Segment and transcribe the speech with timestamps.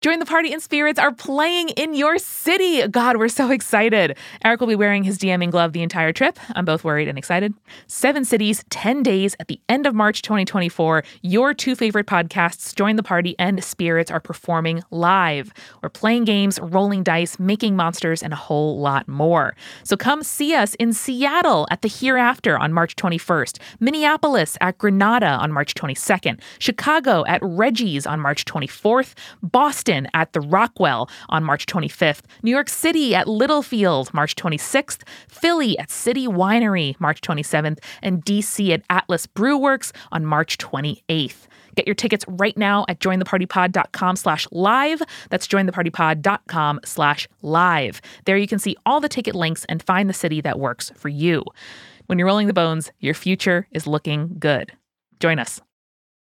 [0.00, 2.88] Join the Party and Spirits are playing in your city.
[2.88, 4.16] God, we're so excited.
[4.42, 6.38] Eric will be wearing his DMing glove the entire trip.
[6.54, 7.52] I'm both worried and excited.
[7.86, 11.04] Seven cities, 10 days at the end of March 2024.
[11.20, 15.52] Your two favorite podcasts, Join the Party and Spirits, are performing live.
[15.82, 19.54] We're playing games, rolling dice, making monsters, and a whole lot more.
[19.82, 25.26] So come see us in Seattle at the Hereafter on March 21st, Minneapolis at Granada
[25.26, 29.12] on March 22nd, Chicago at Reggie's on March 24th,
[29.42, 35.78] Boston at the Rockwell on March 25th, New York City at Littlefield March 26th, Philly
[35.78, 41.46] at City Winery March 27th, and DC at Atlas Brewworks on March 28th.
[41.74, 45.02] Get your tickets right now at jointhepartypod.com slash live.
[45.30, 48.00] That's jointhepartypod.com slash live.
[48.24, 51.08] There you can see all the ticket links and find the city that works for
[51.08, 51.44] you.
[52.06, 54.72] When you're rolling the bones, your future is looking good.
[55.20, 55.60] Join us.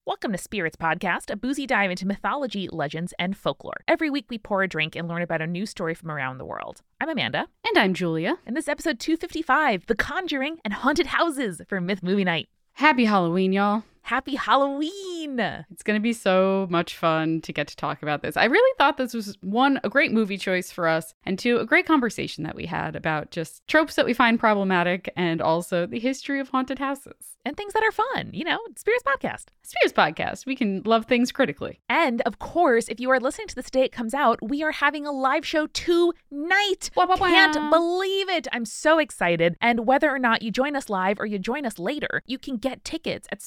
[0.05, 3.85] Welcome to Spirits Podcast, a boozy dive into mythology, legends, and folklore.
[3.87, 6.45] Every week we pour a drink and learn about a new story from around the
[6.45, 6.81] world.
[6.99, 7.47] I'm Amanda.
[7.65, 8.37] And I'm Julia.
[8.45, 12.49] And this episode 255 The Conjuring and Haunted Houses for Myth Movie Night.
[12.73, 13.83] Happy Halloween, y'all.
[14.05, 15.39] Happy Halloween!
[15.39, 18.35] It's going to be so much fun to get to talk about this.
[18.35, 21.65] I really thought this was one, a great movie choice for us, and two, a
[21.65, 25.99] great conversation that we had about just tropes that we find problematic and also the
[25.99, 27.13] history of haunted houses.
[27.45, 29.45] And things that are fun, you know, Spirits Podcast.
[29.63, 30.45] Spirits Podcast.
[30.45, 31.81] We can love things critically.
[31.89, 34.71] And of course, if you are listening to this day it comes out, we are
[34.71, 36.89] having a live show tonight.
[36.95, 37.05] Wah.
[37.17, 38.47] Can't believe it.
[38.53, 39.57] I'm so excited.
[39.59, 42.55] And whether or not you join us live or you join us later, you can
[42.57, 43.41] get tickets at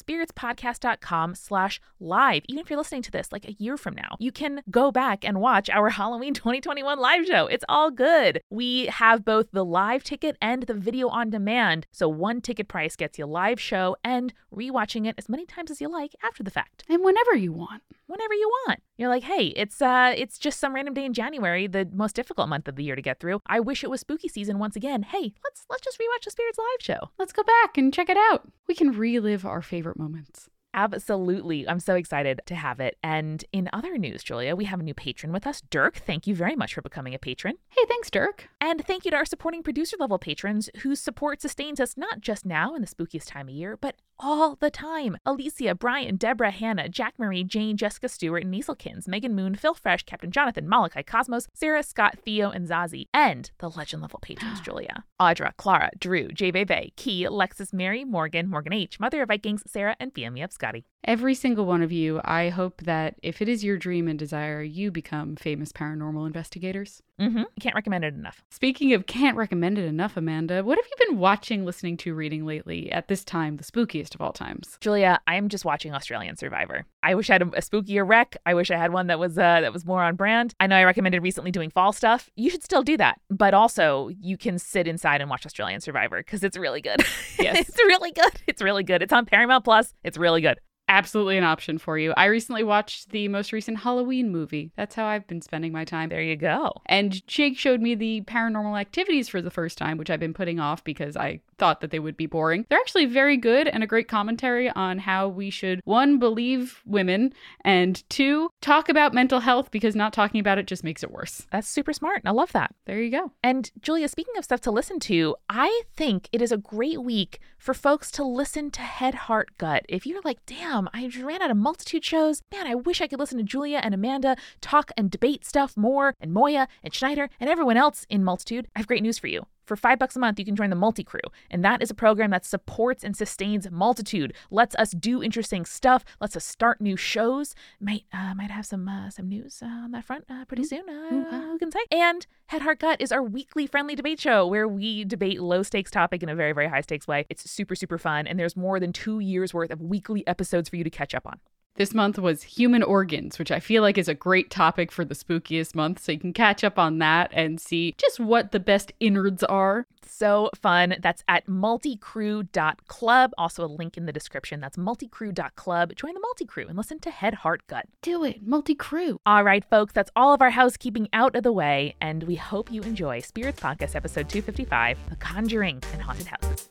[0.47, 2.43] spiritspodcast.com slash live.
[2.49, 5.25] Even if you're listening to this like a year from now, you can go back
[5.25, 7.47] and watch our Halloween 2021 live show.
[7.47, 8.41] It's all good.
[8.51, 11.87] We have both the live ticket and the video on demand.
[11.93, 15.81] So one ticket price gets you live show and rewatching it as many times as
[15.81, 16.85] you like after the fact.
[16.89, 17.83] And whenever you want.
[18.07, 18.81] Whenever you want.
[18.99, 22.49] You're like, hey, it's uh it's just some random day in January, the most difficult
[22.49, 23.43] month of the year to get through.
[23.47, 25.03] I wish it was spooky season once again.
[25.03, 27.11] Hey, let's let's just rewatch the Spirits live show.
[27.19, 28.51] Let's go back and check it out.
[28.67, 30.49] We can relive our favorite moments.
[30.77, 31.67] Absolutely.
[31.67, 32.99] I'm so excited to have it.
[33.03, 35.97] And in other news, Julia, we have a new patron with us, Dirk.
[35.97, 37.57] Thank you very much for becoming a patron.
[37.71, 38.49] Hey, thanks, Dirk.
[38.61, 42.45] And thank you to our supporting producer level patrons whose support sustains us not just
[42.45, 45.17] now in the spookiest time of year, but all the time.
[45.27, 50.31] Alicia, Brian, Deborah, Hannah, Jack Marie, Jane, Jessica Stewart, Nieselkins, Megan Moon, Phil Fresh, Captain
[50.31, 55.05] Jonathan, Malachi Cosmos, Sarah, Scott, Theo, and Zazie, and the legend level patrons, Julia.
[55.21, 56.51] Audra, Clara, Drew, J.
[56.51, 60.85] Bebe, Key, Alexis, Mary, Morgan, Morgan H., Mother of Vikings, Sarah, and Family of Scotty.
[61.05, 64.63] Every single one of you, I hope that if it is your dream and desire,
[64.63, 67.03] you become famous paranormal investigators.
[67.21, 67.45] Mm-hmm.
[67.61, 68.43] Can't recommend it enough.
[68.51, 72.45] Speaking of can't recommend it enough, Amanda, what have you been watching, listening to, reading
[72.45, 74.77] lately at this time, the spookiest of all times?
[74.81, 76.85] Julia, I am just watching Australian Survivor.
[77.03, 78.37] I wish I had a, a spookier rec.
[78.45, 80.55] I wish I had one that was uh, that was more on brand.
[80.61, 82.29] I know I recommended recently doing fall stuff.
[82.37, 86.19] You should still do that, but also you can sit inside and watch Australian Survivor
[86.19, 87.03] because it's really good.
[87.39, 87.69] Yes.
[87.69, 88.33] it's really good.
[88.47, 89.03] It's really good.
[89.03, 89.93] It's on Paramount Plus.
[90.03, 90.59] It's really good.
[90.97, 92.15] Absolutely an option for you.
[92.17, 94.73] I recently watched the most recent Halloween movie.
[94.77, 96.09] That's how I've been spending my time.
[96.09, 96.73] There you go.
[96.87, 100.59] And Jake showed me the paranormal activities for the first time, which I've been putting
[100.59, 102.65] off because I thought that they would be boring.
[102.71, 107.35] They're actually very good and a great commentary on how we should, one, believe women,
[107.63, 111.47] and two, talk about mental health because not talking about it just makes it worse.
[111.51, 112.23] That's super smart.
[112.25, 112.75] I love that.
[112.87, 113.33] There you go.
[113.43, 117.39] And Julia, speaking of stuff to listen to, I think it is a great week
[117.59, 119.85] for folks to listen to Head, Heart, Gut.
[119.89, 123.01] If you're like, damn, Um, I just ran out of multitude shows, man, I wish
[123.01, 126.95] I could listen to Julia and Amanda talk and debate stuff more, and Moya and
[126.95, 129.47] Schneider and everyone else in multitude, I have great news for you.
[129.67, 131.95] For five bucks a month, you can join the Multi Crew, and that is a
[131.95, 136.97] program that supports and sustains multitude, lets us do interesting stuff, lets us start new
[136.97, 137.55] shows.
[137.81, 140.89] Might uh, might have some uh, some news uh, on that front uh, pretty soon.
[140.89, 141.81] Uh, who can say?
[141.91, 145.91] And Head Heart Gut is our weekly friendly debate show where we debate low stakes
[145.91, 147.27] topic in a very very high stakes way.
[147.29, 150.77] It's super super fun, and there's more than two years worth of weekly episodes for
[150.77, 151.41] you to catch up on.
[151.77, 155.15] This month was human organs, which I feel like is a great topic for the
[155.15, 156.03] spookiest month.
[156.03, 159.87] So you can catch up on that and see just what the best innards are.
[160.07, 160.97] So fun.
[161.01, 163.33] That's at multicrew.club.
[163.37, 164.61] Also, a link in the description.
[164.61, 165.95] That's multicrew.club.
[165.97, 167.87] Join the multi crew and listen to Head, Heart, Gut.
[168.01, 169.21] Do it, multi crew.
[169.27, 171.95] All right, folks, that's all of our housekeeping out of the way.
[172.01, 176.71] And we hope you enjoy Spirits Podcast episode 255 The Conjuring and Haunted Houses.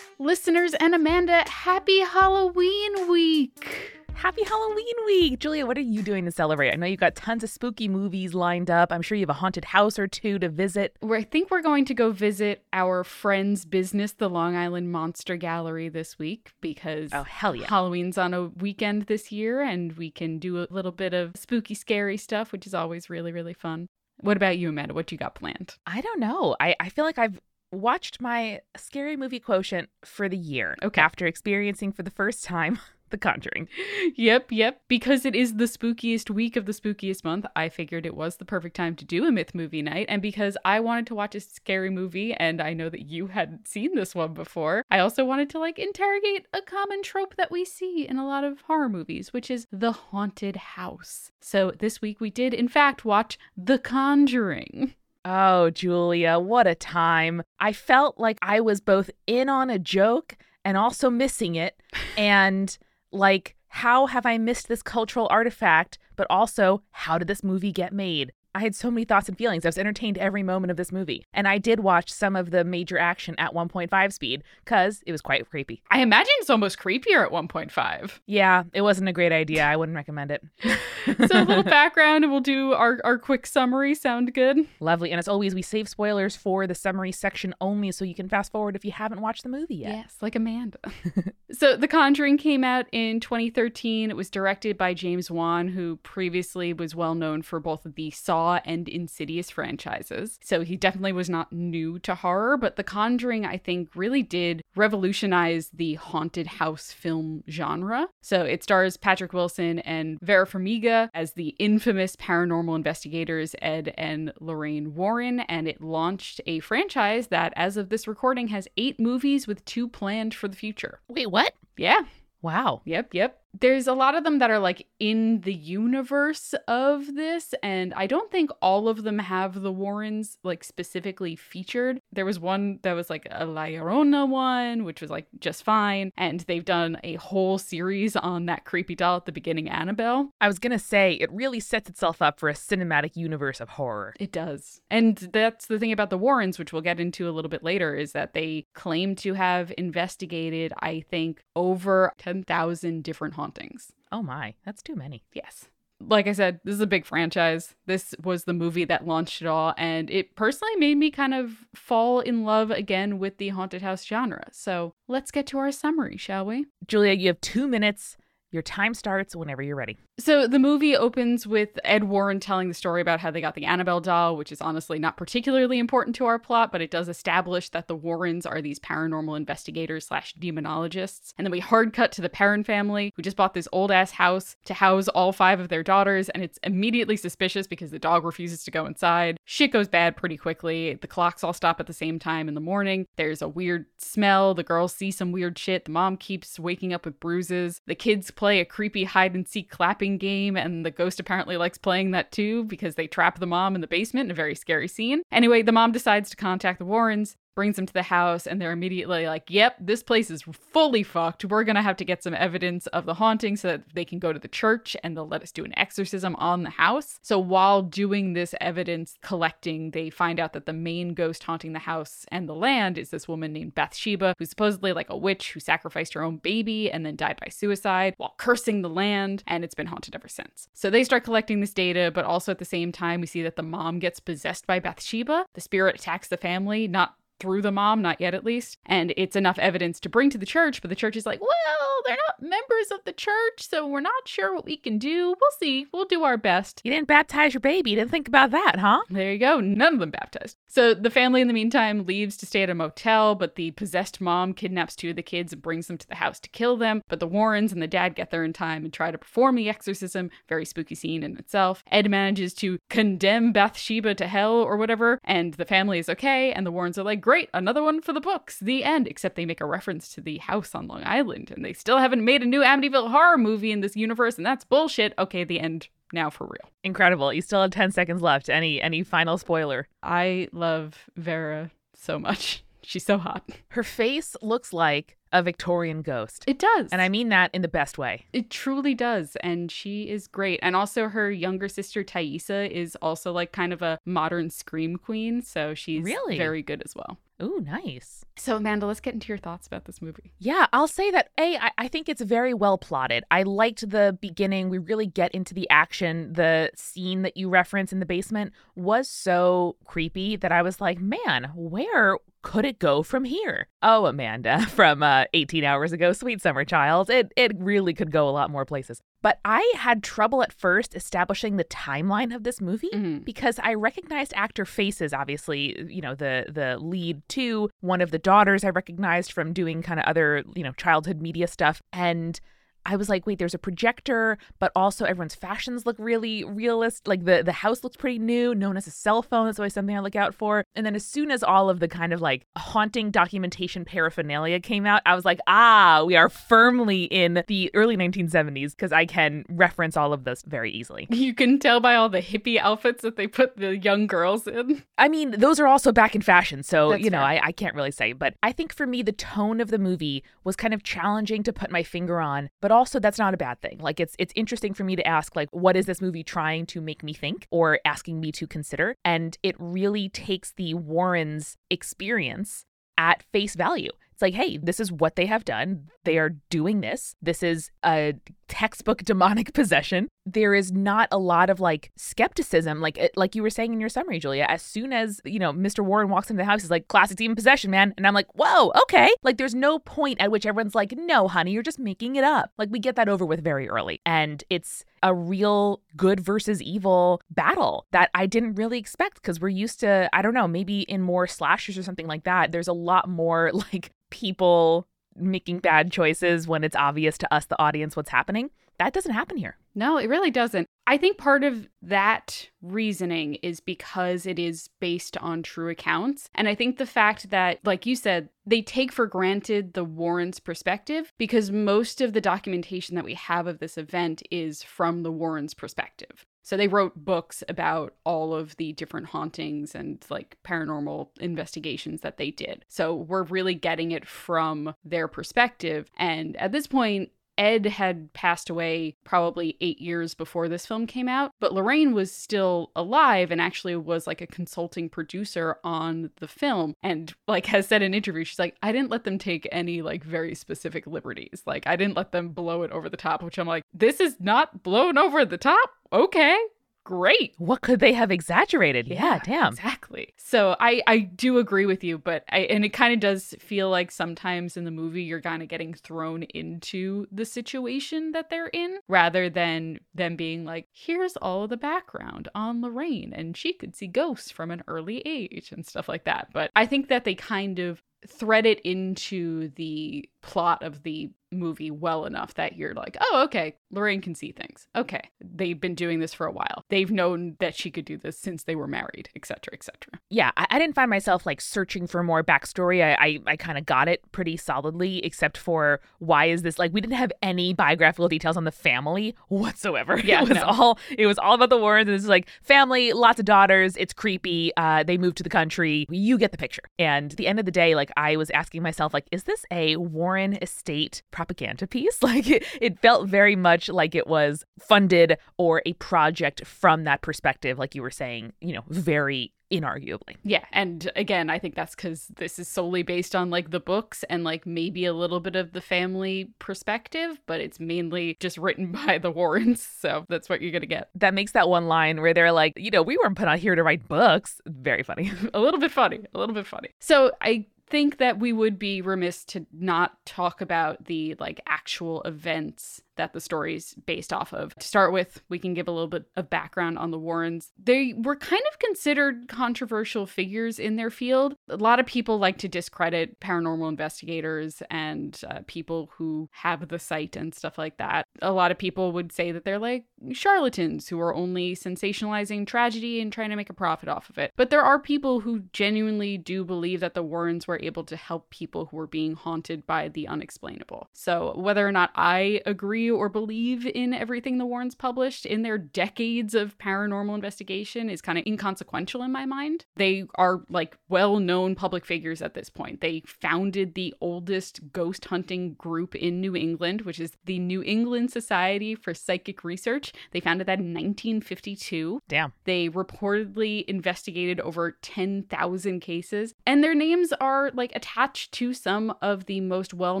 [0.20, 4.02] Listeners and Amanda, happy Halloween week.
[4.12, 5.38] Happy Halloween week.
[5.38, 6.70] Julia, what are you doing to celebrate?
[6.70, 8.92] I know you've got tons of spooky movies lined up.
[8.92, 10.94] I'm sure you have a haunted house or two to visit.
[11.02, 15.88] I think we're going to go visit our friend's business, the Long Island Monster Gallery,
[15.88, 17.66] this week because Oh, hell yeah.
[17.66, 21.72] Halloween's on a weekend this year and we can do a little bit of spooky,
[21.74, 23.86] scary stuff, which is always really, really fun.
[24.18, 24.92] What about you, Amanda?
[24.92, 25.76] What you got planned?
[25.86, 26.56] I don't know.
[26.60, 27.40] I, I feel like I've
[27.72, 30.76] watched my scary movie quotient for the year.
[30.82, 31.00] Okay.
[31.00, 32.78] After experiencing for the first time
[33.10, 33.68] The Conjuring.
[34.14, 34.82] Yep, yep.
[34.88, 38.44] Because it is the spookiest week of the spookiest month, I figured it was the
[38.44, 40.06] perfect time to do a myth movie night.
[40.08, 43.66] And because I wanted to watch a scary movie, and I know that you hadn't
[43.66, 47.64] seen this one before, I also wanted to like interrogate a common trope that we
[47.64, 51.32] see in a lot of horror movies, which is the haunted house.
[51.40, 54.94] So this week we did, in fact, watch The Conjuring.
[55.24, 57.42] Oh, Julia, what a time.
[57.58, 61.80] I felt like I was both in on a joke and also missing it.
[62.16, 62.76] And
[63.12, 65.98] like, how have I missed this cultural artifact?
[66.16, 68.32] But also, how did this movie get made?
[68.54, 69.64] I had so many thoughts and feelings.
[69.64, 71.24] I was entertained every moment of this movie.
[71.32, 75.20] And I did watch some of the major action at 1.5 speed because it was
[75.20, 75.82] quite creepy.
[75.90, 78.20] I imagine it's almost creepier at 1.5.
[78.26, 79.64] Yeah, it wasn't a great idea.
[79.64, 80.42] I wouldn't recommend it.
[81.06, 83.94] So a little background and we'll do our, our quick summary.
[83.94, 84.58] Sound good?
[84.80, 85.10] Lovely.
[85.10, 88.52] And as always, we save spoilers for the summary section only so you can fast
[88.52, 89.92] forward if you haven't watched the movie yet.
[89.92, 90.78] Yes, like Amanda.
[91.52, 94.10] so, The Conjuring came out in 2013.
[94.10, 98.10] It was directed by James Wan, who previously was well known for both of the
[98.10, 100.38] Saw and Insidious franchises.
[100.42, 104.62] So, he definitely was not new to horror, but The Conjuring, I think, really did
[104.76, 108.08] revolutionize the haunted house film genre.
[108.22, 114.32] So, it stars Patrick Wilson and Vera Farmiga as the infamous paranormal investigators Ed and
[114.40, 119.46] Lorraine Warren, and it launched a franchise that, as of this recording, has eight movies
[119.46, 121.00] with two planned for the future.
[121.08, 121.52] Wait, what?
[121.76, 122.00] Yeah,
[122.42, 122.82] Wow.
[122.84, 123.39] yep, yep.
[123.58, 128.06] There's a lot of them that are like in the universe of this, and I
[128.06, 132.00] don't think all of them have the Warrens like specifically featured.
[132.12, 136.12] There was one that was like a La Llorona one, which was like just fine,
[136.16, 140.30] and they've done a whole series on that creepy doll at the beginning, Annabelle.
[140.40, 144.14] I was to say, it really sets itself up for a cinematic universe of horror.
[144.20, 144.80] It does.
[144.90, 147.94] And that's the thing about the Warrens, which we'll get into a little bit later,
[147.94, 153.92] is that they claim to have investigated, I think, over 10,000 different hauntings.
[154.12, 155.24] Oh my, that's too many.
[155.32, 155.68] Yes.
[155.98, 157.74] Like I said, this is a big franchise.
[157.86, 161.66] This was the movie that launched it all, and it personally made me kind of
[161.74, 164.48] fall in love again with the haunted house genre.
[164.52, 166.66] So let's get to our summary, shall we?
[166.86, 168.16] Julia, you have two minutes.
[168.50, 169.98] Your time starts whenever you're ready.
[170.20, 173.64] So the movie opens with Ed Warren telling the story about how they got the
[173.64, 177.70] Annabelle doll, which is honestly not particularly important to our plot, but it does establish
[177.70, 181.32] that the Warrens are these paranormal investigators slash demonologists.
[181.38, 184.10] And then we hard cut to the Perron family, who just bought this old ass
[184.10, 188.22] house to house all five of their daughters, and it's immediately suspicious because the dog
[188.22, 189.38] refuses to go inside.
[189.46, 190.98] Shit goes bad pretty quickly.
[191.00, 193.06] The clocks all stop at the same time in the morning.
[193.16, 194.52] There's a weird smell.
[194.52, 195.86] The girls see some weird shit.
[195.86, 197.80] The mom keeps waking up with bruises.
[197.86, 201.78] The kids play a creepy hide and seek clapping game, and the ghost apparently likes
[201.78, 204.88] playing that too because they trap the mom in the basement in a very scary
[204.88, 205.22] scene.
[205.32, 207.36] Anyway, the mom decides to contact the Warrens.
[207.54, 211.44] Brings them to the house, and they're immediately like, Yep, this place is fully fucked.
[211.44, 214.32] We're gonna have to get some evidence of the haunting so that they can go
[214.32, 217.18] to the church and they'll let us do an exorcism on the house.
[217.22, 221.80] So, while doing this evidence collecting, they find out that the main ghost haunting the
[221.80, 225.60] house and the land is this woman named Bathsheba, who's supposedly like a witch who
[225.60, 229.74] sacrificed her own baby and then died by suicide while cursing the land, and it's
[229.74, 230.68] been haunted ever since.
[230.74, 233.56] So, they start collecting this data, but also at the same time, we see that
[233.56, 235.46] the mom gets possessed by Bathsheba.
[235.54, 238.78] The spirit attacks the family, not through the mom, not yet at least.
[238.86, 241.89] And it's enough evidence to bring to the church, but the church is like, well,
[242.06, 245.28] they're not members of the church, so we're not sure what we can do.
[245.28, 245.86] We'll see.
[245.92, 246.80] We'll do our best.
[246.84, 247.90] You didn't baptize your baby.
[247.90, 249.00] You didn't think about that, huh?
[249.10, 249.60] There you go.
[249.60, 250.56] None of them baptized.
[250.68, 254.20] So the family, in the meantime, leaves to stay at a motel, but the possessed
[254.20, 257.02] mom kidnaps two of the kids and brings them to the house to kill them.
[257.08, 259.68] But the Warrens and the dad get there in time and try to perform the
[259.68, 260.30] exorcism.
[260.48, 261.82] Very spooky scene in itself.
[261.90, 266.52] Ed manages to condemn Bathsheba to hell or whatever, and the family is okay.
[266.52, 268.58] And the Warrens are like, great, another one for the books.
[268.60, 269.08] The end.
[269.08, 272.24] Except they make a reference to the house on Long Island, and they still haven't
[272.24, 275.12] made a new Amityville horror movie in this universe, and that's bullshit.
[275.18, 275.88] Okay, the end.
[276.12, 276.70] Now for real.
[276.82, 277.32] Incredible.
[277.32, 278.48] You still have 10 seconds left.
[278.48, 279.86] Any any final spoiler?
[280.02, 282.64] I love Vera so much.
[282.82, 283.44] She's so hot.
[283.68, 286.42] Her face looks like a Victorian ghost.
[286.48, 286.88] It does.
[286.90, 288.24] And I mean that in the best way.
[288.32, 289.36] It truly does.
[289.44, 290.58] And she is great.
[290.62, 295.42] And also, her younger sister, Taissa, is also like kind of a modern scream queen.
[295.42, 296.36] So she's Really?
[296.38, 297.18] very good as well.
[297.40, 298.24] Ooh, nice.
[298.40, 300.32] So, Amanda, let's get into your thoughts about this movie.
[300.38, 303.22] Yeah, I'll say that A, I, I think it's very well plotted.
[303.30, 304.70] I liked the beginning.
[304.70, 306.32] We really get into the action.
[306.32, 311.00] The scene that you reference in the basement was so creepy that I was like,
[311.00, 313.68] man, where could it go from here?
[313.82, 317.10] Oh, Amanda, from uh, 18 hours ago, Sweet Summer Child.
[317.10, 319.02] It it really could go a lot more places.
[319.22, 323.18] But I had trouble at first establishing the timeline of this movie Mm-hmm.
[323.18, 325.12] because I recognized actor faces.
[325.12, 327.68] Obviously, you know the the lead too.
[327.80, 331.48] One of the daughters I recognized from doing kind of other you know childhood media
[331.48, 332.40] stuff, and
[332.86, 337.06] I was like, wait, there's a projector, but also everyone's fashions look really realist.
[337.06, 338.54] Like the the house looks pretty new.
[338.54, 339.46] No one has a cell phone.
[339.46, 340.64] That's always something I look out for.
[340.74, 344.86] And then as soon as all of the kind of like haunting documentation paraphernalia came
[344.86, 349.44] out, I was like, ah, we are firmly in the early 1970s because I can
[349.48, 351.06] reference all of this very easily.
[351.20, 354.82] You can tell by all the hippie outfits that they put the young girls in.
[354.96, 357.20] I mean, those are also back in fashion, so That's you know.
[357.20, 358.14] I, I can't really say.
[358.14, 361.52] But I think for me, the tone of the movie was kind of challenging to
[361.52, 363.78] put my finger on, but also that's not a bad thing.
[363.78, 366.80] Like it's it's interesting for me to ask, like, what is this movie trying to
[366.80, 368.94] make me think or asking me to consider?
[369.04, 372.64] And it really takes the Warrens' experience
[372.98, 373.90] at face value.
[374.12, 375.88] It's like, hey, this is what they have done.
[376.04, 377.14] They are doing this.
[377.22, 378.14] This is a
[378.50, 380.08] textbook demonic possession.
[380.26, 383.88] There is not a lot of like skepticism, like like you were saying in your
[383.88, 384.44] summary, Julia.
[384.48, 385.82] As soon as you know Mr.
[385.82, 388.72] Warren walks into the house, he's like, "Classic demon possession, man," and I'm like, "Whoa,
[388.82, 392.24] okay." Like, there's no point at which everyone's like, "No, honey, you're just making it
[392.24, 396.60] up." Like, we get that over with very early, and it's a real good versus
[396.60, 400.82] evil battle that I didn't really expect because we're used to, I don't know, maybe
[400.82, 402.52] in more slashers or something like that.
[402.52, 404.86] There's a lot more like people
[405.20, 408.50] making bad choices when it's obvious to us, the audience, what's happening.
[408.78, 409.58] That doesn't happen here.
[409.74, 410.66] No, it really doesn't.
[410.86, 416.30] I think part of that reasoning is because it is based on true accounts.
[416.34, 420.40] And I think the fact that, like you said, they take for granted the Warrens'
[420.40, 425.12] perspective because most of the documentation that we have of this event is from the
[425.12, 426.26] Warrens' perspective.
[426.42, 432.16] So they wrote books about all of the different hauntings and like paranormal investigations that
[432.16, 432.64] they did.
[432.68, 435.90] So we're really getting it from their perspective.
[435.96, 441.08] And at this point, Ed had passed away probably eight years before this film came
[441.08, 446.28] out, but Lorraine was still alive and actually was like a consulting producer on the
[446.28, 446.74] film.
[446.82, 450.04] And like has said in interviews, she's like, I didn't let them take any like
[450.04, 451.42] very specific liberties.
[451.46, 454.16] Like I didn't let them blow it over the top, which I'm like, this is
[454.20, 455.70] not blown over the top.
[455.92, 456.36] Okay.
[456.82, 457.34] Great.
[457.36, 458.88] What could they have exaggerated?
[458.88, 459.52] Yeah, damn.
[459.52, 460.14] Exactly.
[460.16, 463.68] So I I do agree with you, but I and it kind of does feel
[463.68, 468.48] like sometimes in the movie you're kind of getting thrown into the situation that they're
[468.48, 473.52] in rather than them being like, here's all of the background on Lorraine and she
[473.52, 476.28] could see ghosts from an early age and stuff like that.
[476.32, 481.70] But I think that they kind of thread it into the plot of the movie
[481.70, 484.66] well enough that you're like, oh, okay, Lorraine can see things.
[484.74, 486.64] Okay, they've been doing this for a while.
[486.68, 490.00] They've known that she could do this since they were married, etc., etc.
[490.08, 492.82] Yeah, I, I didn't find myself like searching for more backstory.
[492.82, 496.72] I I, I kind of got it pretty solidly, except for why is this like
[496.72, 500.00] we didn't have any biographical details on the family whatsoever.
[500.10, 500.44] Yeah, it was no.
[500.44, 501.88] all it was all about the Warrens.
[501.88, 503.76] And it's like family, lots of daughters.
[503.76, 504.50] It's creepy.
[504.56, 505.86] Uh, they moved to the country.
[505.88, 506.62] You get the picture.
[506.78, 509.44] And at the end of the day, like I was asking myself, like, is this
[509.52, 511.98] a Warren estate propaganda piece?
[512.10, 517.02] Like it, it felt very much like it was funded or a project from that
[517.02, 520.16] perspective, like you were saying, you know, very inarguably.
[520.22, 524.04] Yeah, and again, I think that's because this is solely based on like the books
[524.08, 528.72] and like maybe a little bit of the family perspective, but it's mainly just written
[528.86, 529.62] by the Warrens.
[529.62, 530.90] So that's what you're gonna get.
[530.94, 533.54] that makes that one line where they're like, you know, we weren't put out here
[533.54, 534.40] to write books.
[534.46, 535.10] Very funny.
[535.34, 536.70] a little bit funny, a little bit funny.
[536.78, 542.02] So I think that we would be remiss to not talk about the like actual
[542.02, 544.54] events that the story's based off of.
[544.56, 547.52] To start with, we can give a little bit of background on the Warrens.
[547.62, 551.34] They were kind of considered controversial figures in their field.
[551.48, 556.78] A lot of people like to discredit paranormal investigators and uh, people who have the
[556.78, 558.04] sight and stuff like that.
[558.22, 563.00] A lot of people would say that they're like charlatans who are only sensationalizing tragedy
[563.00, 564.32] and trying to make a profit off of it.
[564.36, 568.30] But there are people who genuinely do believe that the Warrens were able to help
[568.30, 570.88] people who were being haunted by the unexplainable.
[570.92, 575.58] So whether or not I agree or believe in everything the Warrens published in their
[575.58, 579.66] decades of paranormal investigation is kind of inconsequential in my mind.
[579.76, 582.80] They are like well known public figures at this point.
[582.80, 588.10] They founded the oldest ghost hunting group in New England, which is the New England
[588.10, 589.92] Society for Psychic Research.
[590.12, 592.02] They founded that in 1952.
[592.08, 592.32] Damn.
[592.44, 599.26] They reportedly investigated over 10,000 cases, and their names are like attached to some of
[599.26, 600.00] the most well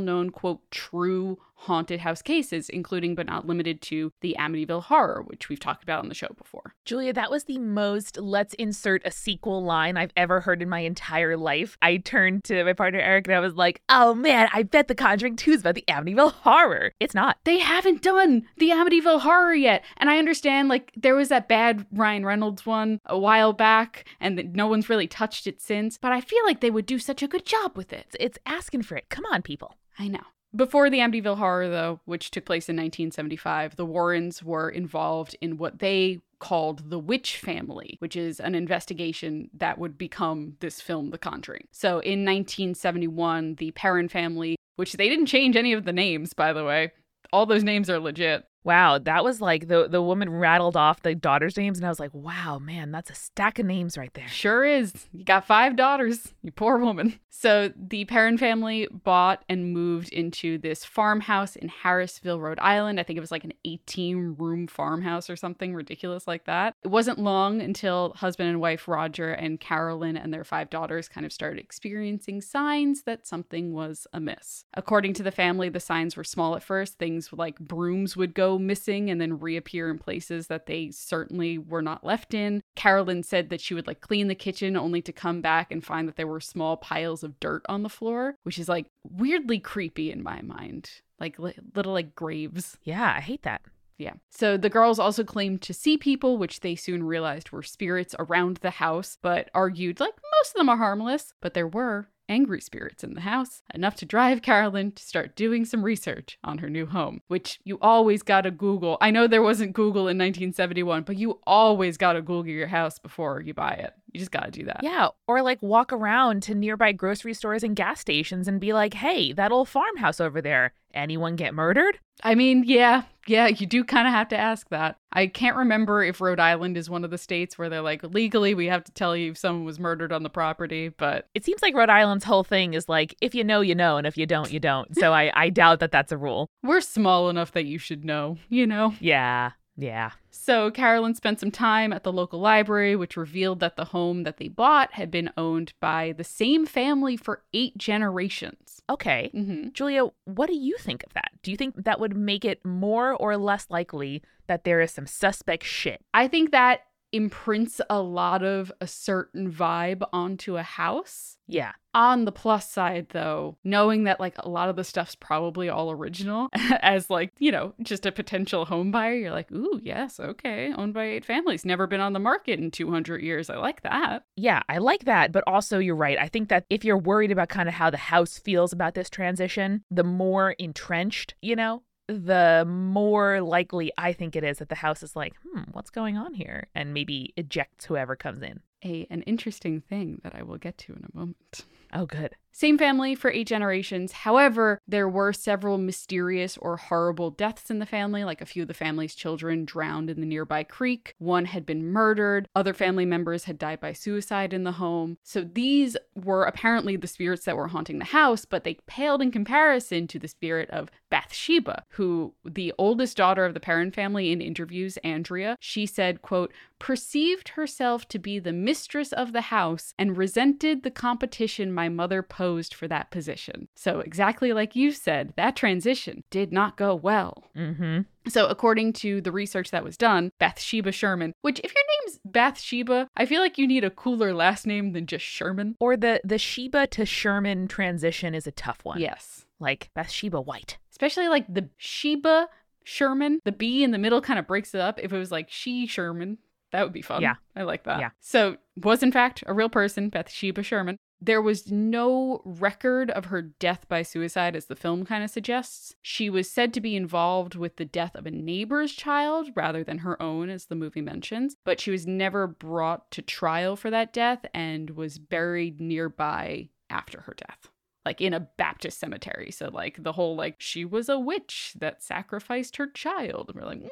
[0.00, 5.48] known, quote, true haunted house cases, including but not limited to the Amityville Horror, which
[5.48, 6.74] we've talked about on the show before.
[6.84, 10.80] Julia, that was the most let's insert a sequel line I've ever heard in my
[10.80, 11.76] entire life.
[11.82, 14.94] I turned to my partner Eric and I was like, oh man, I bet The
[14.94, 16.92] Conjuring 2 is about the Amityville Horror.
[17.00, 17.38] It's not.
[17.44, 19.84] They haven't done the Amityville Horror yet.
[19.96, 24.54] And I understand, like, there was that bad Ryan Reynolds one a while back, and
[24.54, 27.28] no one's really touched it since, but I feel like they would do such a
[27.28, 28.16] good job with it.
[28.18, 29.08] It's asking for it.
[29.08, 29.76] Come on, people.
[29.98, 30.24] I know.
[30.54, 35.58] Before the Amityville Horror, though, which took place in 1975, the Warrens were involved in
[35.58, 41.10] what they called The Witch Family, which is an investigation that would become this film,
[41.10, 41.68] The Conjuring.
[41.70, 46.52] So in 1971, the Perron family, which they didn't change any of the names, by
[46.52, 46.92] the way,
[47.32, 48.44] all those names are legit.
[48.62, 52.00] Wow, that was like the the woman rattled off the daughters' names, and I was
[52.00, 54.28] like, wow, man, that's a stack of names right there.
[54.28, 55.08] Sure is.
[55.12, 57.18] You got five daughters, you poor woman.
[57.32, 63.00] So the Perron family bought and moved into this farmhouse in Harrisville, Rhode Island.
[63.00, 66.74] I think it was like an 18 room farmhouse or something ridiculous like that.
[66.84, 71.24] It wasn't long until husband and wife Roger and Carolyn and their five daughters kind
[71.24, 74.64] of started experiencing signs that something was amiss.
[74.74, 76.98] According to the family, the signs were small at first.
[76.98, 81.82] Things like brooms would go missing and then reappear in places that they certainly were
[81.82, 82.62] not left in.
[82.76, 86.08] Carolyn said that she would like clean the kitchen only to come back and find
[86.08, 90.10] that there were small piles of dirt on the floor, which is like weirdly creepy
[90.10, 90.90] in my mind.
[91.18, 92.78] Like li- little like graves.
[92.82, 93.62] Yeah, I hate that.
[93.98, 94.14] Yeah.
[94.30, 98.56] So the girls also claimed to see people, which they soon realized were spirits around
[98.58, 101.34] the house, but argued like most of them are harmless.
[101.42, 105.64] But there were angry spirits in the house, enough to drive Carolyn to start doing
[105.64, 108.96] some research on her new home, which you always gotta Google.
[109.00, 113.42] I know there wasn't Google in 1971, but you always gotta Google your house before
[113.42, 113.92] you buy it.
[114.12, 114.80] You just gotta do that.
[114.82, 118.94] Yeah, or like walk around to nearby grocery stores and gas stations and be like,
[118.94, 121.98] hey, that old farmhouse over there, anyone get murdered?
[122.22, 124.96] I mean, yeah, yeah, you do kind of have to ask that.
[125.12, 128.54] I can't remember if Rhode Island is one of the states where they're like, legally,
[128.54, 131.28] we have to tell you if someone was murdered on the property, but.
[131.34, 134.06] It seems like Rhode Island's whole thing is like, if you know, you know, and
[134.06, 134.96] if you don't, you don't.
[134.96, 136.48] So I, I doubt that that's a rule.
[136.64, 138.94] We're small enough that you should know, you know?
[138.98, 140.12] Yeah, yeah.
[140.30, 144.36] So Carolyn spent some time at the local library, which revealed that the home that
[144.36, 148.82] they bought had been owned by the same family for eight generations.
[148.88, 149.30] Okay.
[149.34, 149.70] Mm-hmm.
[149.72, 151.30] Julia, what do you think of that?
[151.42, 155.06] Do you think that would make it more or less likely that there is some
[155.06, 156.02] suspect shit?
[156.12, 156.80] I think that
[157.12, 161.36] imprints a lot of a certain vibe onto a house.
[161.46, 161.72] Yeah.
[161.92, 165.90] On the plus side, though, knowing that like a lot of the stuff's probably all
[165.90, 166.48] original,
[166.80, 170.94] as like, you know, just a potential home buyer, you're like, ooh, yes, okay, owned
[170.94, 173.50] by eight families, never been on the market in 200 years.
[173.50, 174.22] I like that.
[174.36, 175.32] Yeah, I like that.
[175.32, 176.18] But also, you're right.
[176.18, 179.10] I think that if you're worried about kind of how the house feels about this
[179.10, 184.74] transition, the more entrenched, you know, the more likely I think it is that the
[184.74, 186.68] house is like, hmm, what's going on here?
[186.74, 188.60] And maybe ejects whoever comes in.
[188.84, 191.64] A an interesting thing that I will get to in a moment.
[191.92, 192.34] Oh, good.
[192.52, 194.12] Same family for eight generations.
[194.12, 198.68] However, there were several mysterious or horrible deaths in the family, like a few of
[198.68, 201.14] the family's children drowned in the nearby creek.
[201.18, 202.48] One had been murdered.
[202.54, 205.18] Other family members had died by suicide in the home.
[205.22, 209.30] So these were apparently the spirits that were haunting the house, but they paled in
[209.30, 214.40] comparison to the spirit of Bathsheba, who the oldest daughter of the Perron family in
[214.40, 220.16] interviews, Andrea, she said, quote, perceived herself to be the mistress of the house and
[220.16, 223.68] resented the competition my mother posed for that position.
[223.76, 227.44] So, exactly like you said, that transition did not go well.
[227.54, 228.00] Mm-hmm.
[228.30, 233.08] So, according to the research that was done, Bathsheba Sherman, which if your name's Bathsheba,
[233.14, 235.76] I feel like you need a cooler last name than just Sherman.
[235.80, 239.00] Or the the Sheba to Sherman transition is a tough one.
[239.00, 239.44] Yes.
[239.58, 240.78] Like Bathsheba White.
[240.90, 242.48] Especially like the Sheba
[242.84, 244.98] Sherman, the B in the middle kind of breaks it up.
[244.98, 246.38] If it was like she Sherman,
[246.72, 247.20] that would be fun.
[247.20, 247.34] Yeah.
[247.54, 248.00] I like that.
[248.00, 248.10] Yeah.
[248.20, 250.96] So, was in fact a real person, Bathsheba Sherman.
[251.22, 255.94] There was no record of her death by suicide, as the film kind of suggests.
[256.00, 259.98] She was said to be involved with the death of a neighbor's child rather than
[259.98, 264.12] her own, as the movie mentions, but she was never brought to trial for that
[264.14, 267.68] death and was buried nearby after her death.
[268.06, 269.50] like in a Baptist cemetery.
[269.50, 273.50] So like the whole like she was a witch that sacrificed her child.
[273.50, 273.88] And we're like, mm,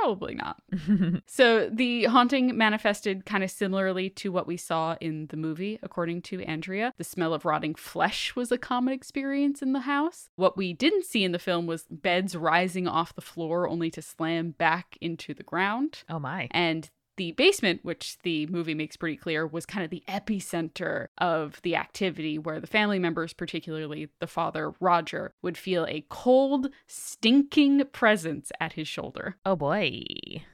[0.00, 0.62] probably not.
[1.26, 6.22] so the haunting manifested kind of similarly to what we saw in the movie, according
[6.22, 6.92] to Andrea.
[6.98, 10.28] The smell of rotting flesh was a common experience in the house.
[10.36, 14.02] What we didn't see in the film was beds rising off the floor only to
[14.02, 16.04] slam back into the ground.
[16.08, 16.48] oh my.
[16.50, 21.60] And the basement, which the movie makes pretty clear, was kind of the epicenter of
[21.62, 27.82] the activity where the family members, particularly the father, Roger, would feel a cold, stinking
[27.92, 29.36] presence at his shoulder.
[29.44, 30.04] Oh boy.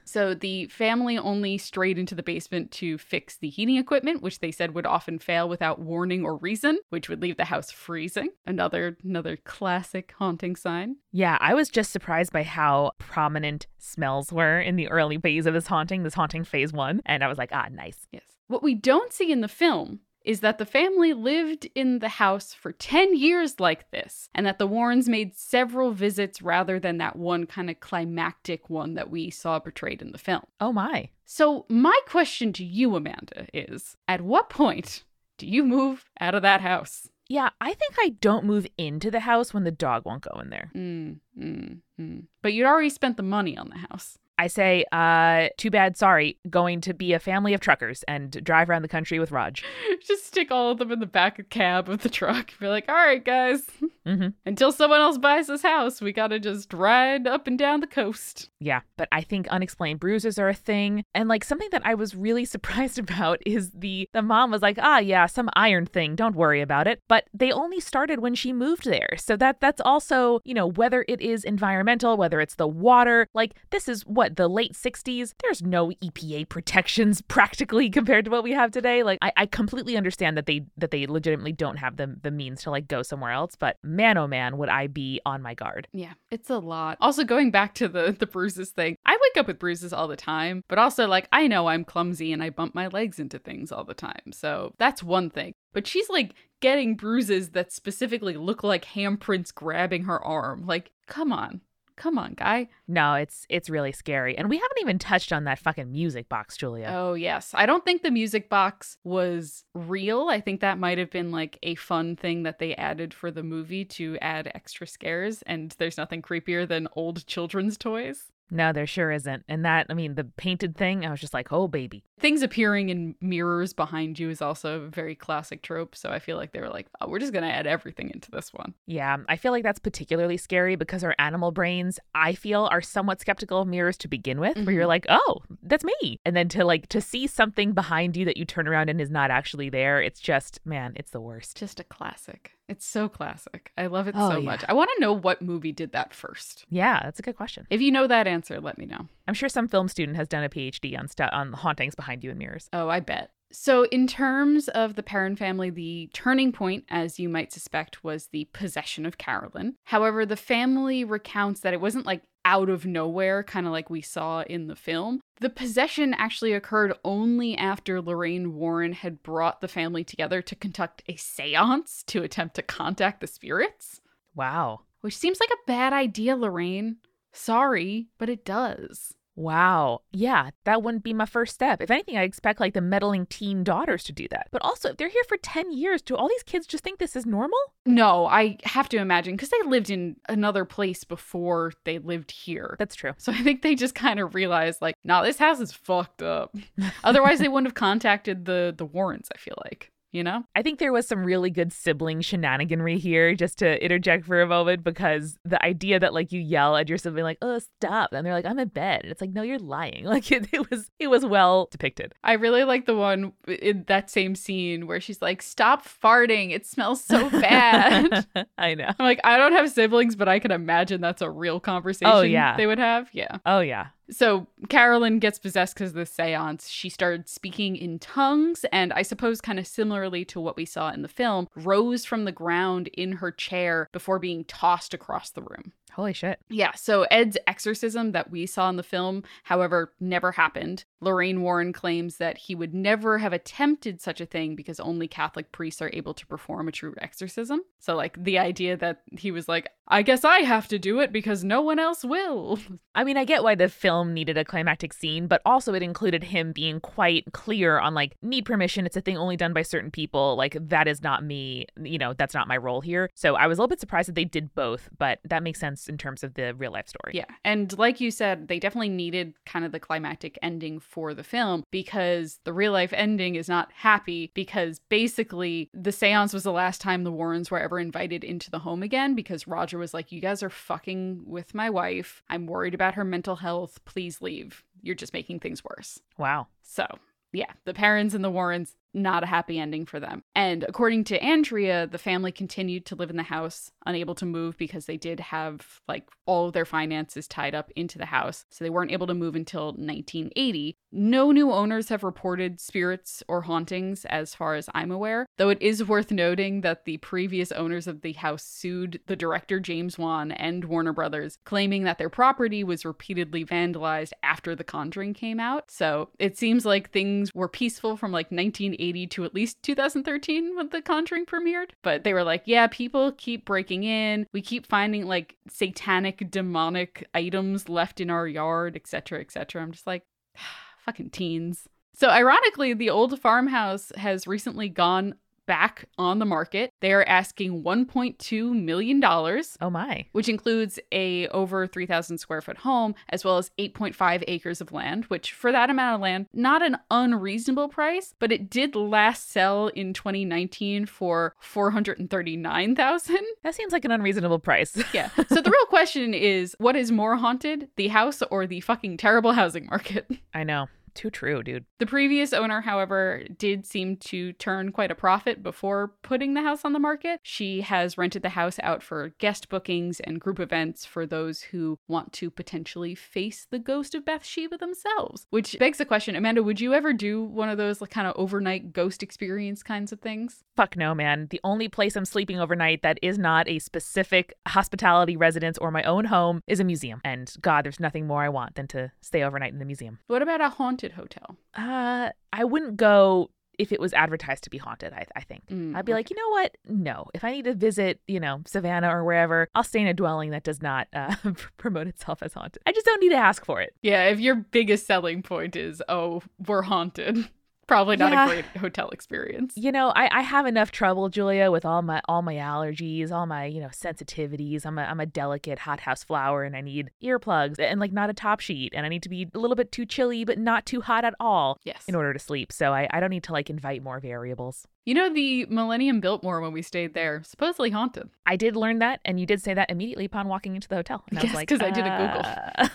[0.05, 4.51] So the family only strayed into the basement to fix the heating equipment, which they
[4.51, 8.29] said would often fail without warning or reason, which would leave the house freezing.
[8.45, 10.97] Another another classic haunting sign.
[11.11, 15.53] Yeah, I was just surprised by how prominent smells were in the early phase of
[15.53, 17.01] this haunting, this haunting phase one.
[17.05, 18.07] And I was like, ah, nice.
[18.11, 18.23] Yes.
[18.47, 22.53] What we don't see in the film is that the family lived in the house
[22.53, 27.17] for 10 years like this, and that the Warrens made several visits rather than that
[27.17, 30.43] one kind of climactic one that we saw portrayed in the film.
[30.61, 31.09] Oh my.
[31.25, 35.03] So, my question to you, Amanda, is at what point
[35.37, 37.09] do you move out of that house?
[37.27, 40.49] Yeah, I think I don't move into the house when the dog won't go in
[40.49, 40.69] there.
[40.75, 42.23] Mm, mm, mm.
[42.41, 44.19] But you'd already spent the money on the house.
[44.37, 48.69] I say, uh, too bad, sorry, going to be a family of truckers and drive
[48.69, 49.63] around the country with Raj.
[50.07, 52.51] Just stick all of them in the back of cab of the truck.
[52.59, 53.63] Be like, all right, guys,
[54.05, 57.87] hmm until someone else buys this house, we gotta just ride up and down the
[57.87, 58.49] coast.
[58.59, 61.03] Yeah, but I think unexplained bruises are a thing.
[61.13, 64.77] And like something that I was really surprised about is the the mom was like,
[64.81, 68.51] "Ah, yeah, some iron thing, don't worry about it." But they only started when she
[68.51, 69.15] moved there.
[69.17, 73.53] So that that's also, you know, whether it is environmental, whether it's the water, like
[73.69, 75.33] this is what the late 60s.
[75.41, 79.03] There's no EPA protections practically compared to what we have today.
[79.03, 82.63] Like I, I completely understand that they that they legitimately don't have the the means
[82.63, 85.87] to like go somewhere else, but man oh man, would I be on my guard.
[85.91, 86.97] Yeah, it's a lot.
[86.99, 90.15] Also, going back to the the bruises thing, I wake up with bruises all the
[90.15, 93.71] time, but also like I know I'm clumsy and I bump my legs into things
[93.71, 95.53] all the time, so that's one thing.
[95.73, 100.65] But she's like getting bruises that specifically look like handprints grabbing her arm.
[100.65, 101.61] Like, come on.
[101.95, 102.69] Come on, guy.
[102.87, 104.37] No, it's it's really scary.
[104.37, 106.91] And we haven't even touched on that fucking music box, Julia.
[106.91, 107.51] Oh, yes.
[107.53, 110.27] I don't think the music box was real.
[110.29, 113.43] I think that might have been like a fun thing that they added for the
[113.43, 115.43] movie to add extra scares.
[115.43, 118.31] And there's nothing creepier than old children's toys.
[118.51, 119.43] No, there sure isn't.
[119.47, 122.03] And that, I mean, the painted thing, I was just like, oh, baby.
[122.19, 125.95] Things appearing in mirrors behind you is also a very classic trope.
[125.95, 128.29] So I feel like they were like, oh, we're just going to add everything into
[128.29, 128.73] this one.
[128.85, 133.19] Yeah, I feel like that's particularly scary because our animal brains, I feel, are somewhat
[133.19, 134.87] skeptical of mirrors to begin with, where you're Mhm.
[134.87, 136.19] like, oh, that's me.
[136.23, 139.09] And then to like, to see something behind you that you turn around and is
[139.09, 141.57] not actually there, it's just, man, it's the worst.
[141.57, 142.51] Just a classic.
[142.69, 143.71] It's so classic.
[143.77, 144.45] I love it Oh, so yeah.
[144.45, 144.63] much.
[144.67, 146.65] I want to know what movie did that first.
[146.69, 147.67] Yeah, that's a good question.
[147.69, 149.07] If you know that answer, let me know.
[149.27, 152.31] I'm sure some film student has done a PhD on stu- on hauntings behind you
[152.31, 152.69] in mirrors.
[152.71, 153.31] Oh, I bet.
[153.51, 158.27] So, in terms of the Perron family, the turning point, as you might suspect, was
[158.31, 159.75] the possession of Carolyn.
[159.83, 164.01] However, the family recounts that it wasn't like out of nowhere, kind of like we
[164.01, 165.21] saw in the film.
[165.39, 171.03] The possession actually occurred only after Lorraine Warren had brought the family together to conduct
[171.07, 174.01] a seance to attempt to contact the spirits,
[174.35, 174.81] Wow.
[175.01, 176.97] which seems like a bad idea, Lorraine.
[177.31, 179.13] Sorry, but it does.
[179.35, 180.01] Wow.
[180.11, 181.81] Yeah, that wouldn't be my first step.
[181.81, 184.47] If anything, I expect like the meddling teen daughters to do that.
[184.51, 187.15] But also, if they're here for 10 years, do all these kids just think this
[187.15, 187.57] is normal?
[187.85, 192.75] No, I have to imagine because they lived in another place before they lived here.
[192.79, 193.13] That's true.
[193.17, 196.55] So I think they just kind of realized, like, nah, this house is fucked up.
[197.03, 199.29] Otherwise, they wouldn't have contacted the the Warrens.
[199.33, 200.43] I feel like, you know.
[200.55, 204.47] I think there was some really good sibling shenaniganry here, just to interject for a
[204.47, 208.25] moment, because the idea that like you yell at your sibling like, "Oh, stop," and
[208.25, 210.91] they're like, "I'm in bed," and it's like, "No, you're lying." Like it, it was,
[210.99, 212.13] it was well depicted.
[212.23, 216.51] I really like the one in that same scene where she's like, "Stop farting!
[216.51, 218.25] It smells so bad."
[218.59, 218.85] I know.
[218.87, 222.21] I'm like, I don't have siblings, but I can imagine that's a real conversation Oh,
[222.21, 222.55] yeah.
[222.55, 223.09] they would have.
[223.11, 223.37] Yeah.
[223.45, 223.87] Oh yeah.
[224.09, 226.69] So Carolyn gets possessed because of the seance.
[226.69, 230.91] She started speaking in tongues, and I suppose, kind of similarly to what we saw
[230.91, 235.41] in the film, rose from the ground in her chair before being tossed across the
[235.41, 235.71] room.
[235.93, 236.39] Holy shit.
[236.49, 240.85] Yeah, so Ed's exorcism that we saw in the film, however, never happened.
[241.01, 245.51] Lorraine Warren claims that he would never have attempted such a thing because only Catholic
[245.51, 247.61] priests are able to perform a true exorcism.
[247.79, 251.11] So, like, the idea that he was like, I guess I have to do it
[251.11, 252.57] because no one else will.
[252.95, 256.23] I mean, I get why the film needed a climactic scene, but also it included
[256.23, 258.85] him being quite clear on, like, need permission.
[258.85, 260.35] It's a thing only done by certain people.
[260.37, 261.67] Like, that is not me.
[261.79, 263.09] You know, that's not my role here.
[263.13, 265.82] So I was a little bit surprised that they did both, but that makes sense
[265.87, 267.13] in terms of the real life story.
[267.13, 267.25] Yeah.
[267.43, 271.63] And like you said, they definitely needed kind of the climactic ending for the film
[271.71, 276.81] because the real life ending is not happy because basically the seance was the last
[276.81, 280.21] time the Warrens were ever invited into the home again because Roger was like, You
[280.21, 282.23] guys are fucking with my wife.
[282.29, 283.79] I'm worried about her mental health.
[283.85, 284.63] Please leave.
[284.81, 285.99] You're just making things worse.
[286.17, 286.47] Wow.
[286.61, 286.85] So,
[287.31, 290.23] yeah, the Perrons and the Warrens, not a happy ending for them.
[290.35, 294.57] And according to Andrea, the family continued to live in the house, unable to move
[294.57, 298.45] because they did have like all of their finances tied up into the house.
[298.49, 300.77] So they weren't able to move until 1980.
[300.91, 305.61] No new owners have reported spirits or hauntings as far as I'm aware, though it
[305.61, 310.31] is worth noting that the previous owners of the house sued the director James Wan
[310.31, 315.71] and Warner Brothers, claiming that their property was repeatedly vandalized after The Conjuring came out.
[315.71, 320.69] So it seems like things were peaceful from like 1980 to at least 2013 when
[320.69, 321.71] The Conjuring premiered.
[321.81, 324.27] But they were like, yeah, people keep breaking in.
[324.33, 329.61] We keep finding like satanic, demonic items left in our yard, etc., etc.
[329.61, 330.03] I'm just like,
[330.85, 331.67] fucking teens.
[331.95, 335.13] So, ironically, the old farmhouse has recently gone
[335.45, 336.71] back on the market.
[336.81, 340.05] They are asking 1.2 million dollars, Oh my.
[340.11, 345.05] which includes a over 3000 square foot home as well as 8.5 acres of land,
[345.05, 349.67] which for that amount of land, not an unreasonable price, but it did last sell
[349.67, 353.17] in 2019 for 439,000.
[353.43, 354.77] That seems like an unreasonable price.
[354.93, 355.09] Yeah.
[355.29, 359.31] So the real question is what is more haunted, the house or the fucking terrible
[359.31, 360.05] housing market?
[360.33, 360.67] I know.
[360.93, 361.65] Too true, dude.
[361.79, 366.63] The previous owner, however, did seem to turn quite a profit before putting the house
[366.63, 367.19] on the market.
[367.23, 371.79] She has rented the house out for guest bookings and group events for those who
[371.87, 375.25] want to potentially face the ghost of Bathsheba themselves.
[375.29, 378.13] Which begs the question, Amanda, would you ever do one of those like kind of
[378.15, 380.43] overnight ghost experience kinds of things?
[380.55, 381.27] Fuck no, man.
[381.31, 385.83] The only place I'm sleeping overnight that is not a specific hospitality residence or my
[385.83, 387.01] own home is a museum.
[387.03, 389.99] And God, there's nothing more I want than to stay overnight in the museum.
[390.07, 391.37] What about a haunted hotel?
[391.55, 395.45] Uh, I wouldn't go if it was advertised to be haunted, I, I think.
[395.47, 396.57] Mm, I'd be like, you know what?
[396.67, 397.05] No.
[397.13, 400.31] If I need to visit, you know, Savannah or wherever, I'll stay in a dwelling
[400.31, 401.15] that does not uh,
[401.57, 402.61] promote itself as haunted.
[402.65, 403.75] I just don't need to ask for it.
[403.81, 407.29] Yeah, if your biggest selling point is, oh, we're haunted.
[407.67, 408.25] Probably not Yeah.
[408.25, 409.53] a great hotel experience.
[409.55, 413.25] You know, I, I have enough trouble, Julia, with all my all my allergies, all
[413.25, 414.65] my you know sensitivities.
[414.65, 418.13] I'm a I'm a delicate hothouse flower, and I need earplugs and like not a
[418.13, 420.81] top sheet, and I need to be a little bit too chilly, but not too
[420.81, 421.83] hot at all Yes.
[421.87, 422.51] in order to sleep.
[422.51, 424.67] So I, I don't need to like invite more variables.
[424.85, 428.09] You know the Millennium Biltmore when we stayed there, supposedly haunted.
[428.25, 431.05] I did learn that, and you did say that immediately upon walking into the hotel.
[431.09, 432.69] And I Yes, was like, 'cause I did a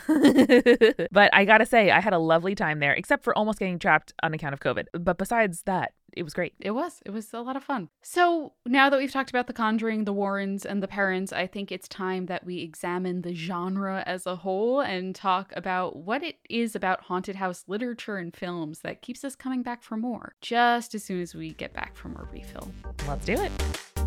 [0.89, 0.97] Google.
[1.01, 1.07] Ah.
[1.13, 4.15] but I gotta say, I had a lovely time there, except for almost getting trapped
[4.23, 4.87] on account of COVID.
[4.99, 6.55] But besides that, it was great.
[6.61, 7.01] It was.
[7.07, 7.89] It was a lot of fun.
[8.03, 11.71] So now that we've talked about The Conjuring, The Warrens, and The Perrons, I think
[11.71, 16.37] it's time that we examine the genre as a whole and talk about what it
[16.51, 20.35] is about haunted house literature and films that keeps us coming back for more.
[20.41, 22.69] Just as soon as we get back from our refill.
[23.07, 23.98] Let's do it.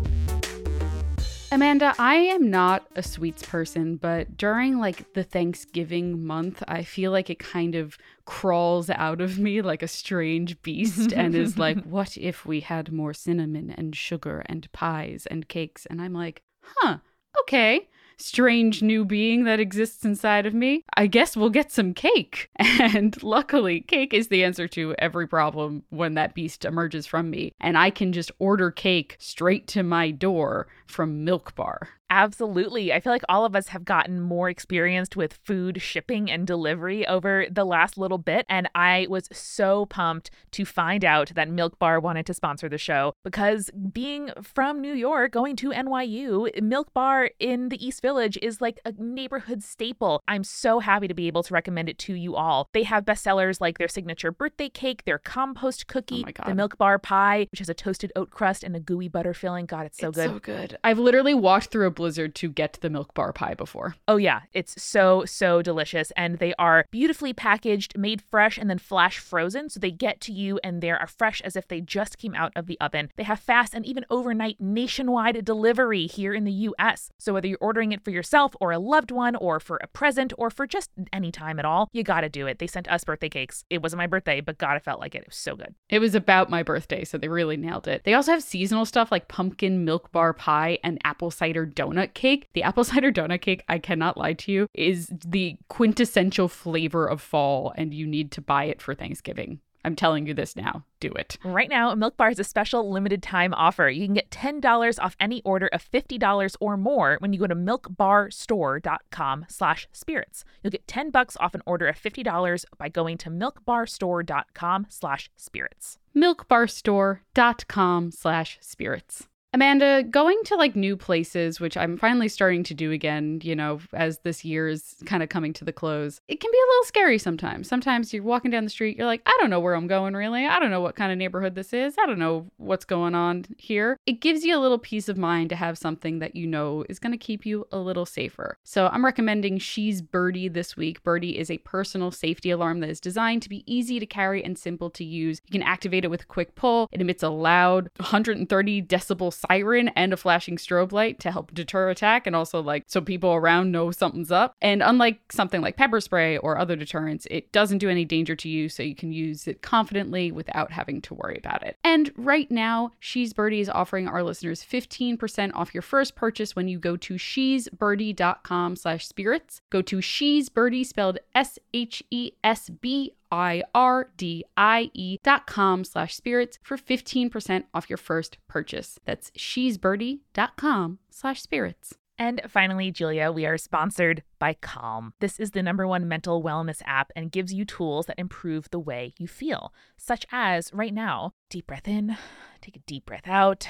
[1.52, 7.12] Amanda, I am not a sweets person, but during like the Thanksgiving month, I feel
[7.12, 11.84] like it kind of crawls out of me like a strange beast and is like,
[11.84, 15.84] what if we had more cinnamon and sugar and pies and cakes?
[15.84, 16.96] And I'm like, huh,
[17.40, 17.86] okay.
[18.22, 20.84] Strange new being that exists inside of me.
[20.96, 22.48] I guess we'll get some cake.
[22.82, 27.52] And luckily, cake is the answer to every problem when that beast emerges from me.
[27.60, 31.88] And I can just order cake straight to my door from Milk Bar.
[32.12, 32.92] Absolutely.
[32.92, 37.06] I feel like all of us have gotten more experienced with food shipping and delivery
[37.06, 38.44] over the last little bit.
[38.50, 42.76] And I was so pumped to find out that Milk Bar wanted to sponsor the
[42.76, 48.38] show because being from New York, going to NYU, Milk Bar in the East Village
[48.42, 50.22] is like a neighborhood staple.
[50.28, 52.68] I'm so happy to be able to recommend it to you all.
[52.74, 56.98] They have bestsellers like their signature birthday cake, their compost cookie, Oh the Milk Bar
[56.98, 59.64] pie, which has a toasted oat crust and a gooey butter filling.
[59.64, 60.28] God, it's so It's good.
[60.28, 60.78] So good.
[60.84, 63.94] I've literally walked through a Blizzard to get the milk bar pie before.
[64.08, 64.40] Oh, yeah.
[64.52, 66.10] It's so, so delicious.
[66.16, 69.70] And they are beautifully packaged, made fresh, and then flash frozen.
[69.70, 72.66] So they get to you and they're fresh as if they just came out of
[72.66, 73.10] the oven.
[73.14, 77.10] They have fast and even overnight nationwide delivery here in the US.
[77.20, 80.32] So whether you're ordering it for yourself or a loved one or for a present
[80.36, 82.58] or for just any time at all, you gotta do it.
[82.58, 83.64] They sent us birthday cakes.
[83.70, 85.18] It wasn't my birthday, but God, I felt like it.
[85.18, 85.74] It was so good.
[85.88, 88.02] It was about my birthday, so they really nailed it.
[88.02, 92.48] They also have seasonal stuff like pumpkin milk bar pie and apple cider donut cake.
[92.52, 97.20] The apple cider donut cake, I cannot lie to you, is the quintessential flavor of
[97.20, 99.60] fall, and you need to buy it for Thanksgiving.
[99.84, 100.84] I'm telling you this now.
[101.00, 101.38] Do it.
[101.42, 103.88] Right now, Milk Bar is a special limited time offer.
[103.88, 107.56] You can get $10 off any order of $50 or more when you go to
[107.56, 110.44] milkbarstore.com slash spirits.
[110.62, 115.98] You'll get 10 bucks off an order of $50 by going to milkbarstore.com slash spirits.
[116.14, 119.28] milkbarstore.com slash spirits.
[119.54, 123.80] Amanda, going to like new places, which I'm finally starting to do again, you know,
[123.92, 126.84] as this year is kind of coming to the close, it can be a little
[126.84, 127.68] scary sometimes.
[127.68, 130.46] Sometimes you're walking down the street, you're like, I don't know where I'm going really.
[130.46, 131.96] I don't know what kind of neighborhood this is.
[132.02, 133.98] I don't know what's going on here.
[134.06, 136.98] It gives you a little peace of mind to have something that you know is
[136.98, 138.56] going to keep you a little safer.
[138.64, 141.02] So I'm recommending She's Birdie this week.
[141.02, 144.56] Birdie is a personal safety alarm that is designed to be easy to carry and
[144.56, 145.42] simple to use.
[145.46, 146.88] You can activate it with a quick pull.
[146.90, 151.90] It emits a loud 130 decibel siren and a flashing strobe light to help deter
[151.90, 154.54] attack and also like so people around know something's up.
[154.60, 158.48] And unlike something like pepper spray or other deterrents, it doesn't do any danger to
[158.48, 161.76] you so you can use it confidently without having to worry about it.
[161.84, 166.68] And right now, She's Birdie is offering our listeners 15% off your first purchase when
[166.68, 169.60] you go to she'sbirdie.com slash spirits.
[169.70, 177.96] Go to She's Birdie spelled S-H-E-S-B I-R-D-I-E dot com slash spirits for 15% off your
[177.96, 178.98] first purchase.
[179.04, 181.94] That's she'sbirdie.com slash spirits.
[182.18, 185.14] And finally, Julia, we are sponsored by Calm.
[185.20, 188.78] This is the number one mental wellness app and gives you tools that improve the
[188.78, 192.16] way you feel, such as right now, deep breath in,
[192.60, 193.66] take a deep breath out.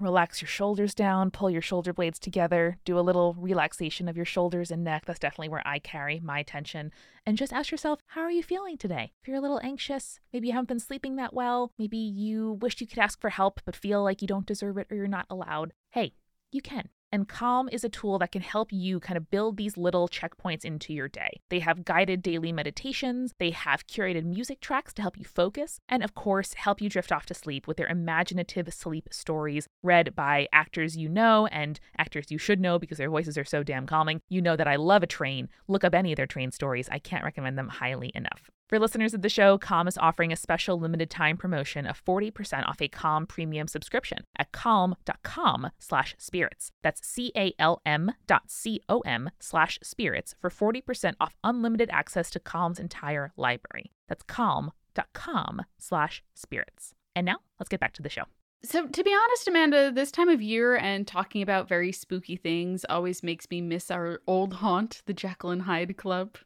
[0.00, 4.26] Relax your shoulders down, pull your shoulder blades together, do a little relaxation of your
[4.26, 5.04] shoulders and neck.
[5.06, 6.90] That's definitely where I carry my attention.
[7.24, 9.12] And just ask yourself, how are you feeling today?
[9.22, 12.80] If you're a little anxious, maybe you haven't been sleeping that well, maybe you wish
[12.80, 15.26] you could ask for help but feel like you don't deserve it or you're not
[15.30, 15.72] allowed.
[15.90, 16.14] Hey,
[16.50, 16.88] you can.
[17.14, 20.64] And Calm is a tool that can help you kind of build these little checkpoints
[20.64, 21.42] into your day.
[21.48, 26.02] They have guided daily meditations, they have curated music tracks to help you focus, and
[26.02, 30.48] of course, help you drift off to sleep with their imaginative sleep stories read by
[30.52, 34.20] actors you know and actors you should know because their voices are so damn calming.
[34.28, 35.48] You know that I love a train.
[35.68, 36.88] Look up any of their train stories.
[36.90, 38.50] I can't recommend them highly enough.
[38.74, 42.66] For listeners of the show, Calm is offering a special limited time promotion of 40%
[42.66, 46.72] off a Calm premium subscription at calm.com slash spirits.
[46.82, 53.92] That's C-A-L-M dot C-O-M slash spirits for 40% off unlimited access to Calm's entire library.
[54.08, 56.94] That's calm.com slash spirits.
[57.14, 58.24] And now let's get back to the show.
[58.64, 62.84] So, to be honest, Amanda, this time of year and talking about very spooky things
[62.88, 66.36] always makes me miss our old haunt, the and Hyde Club.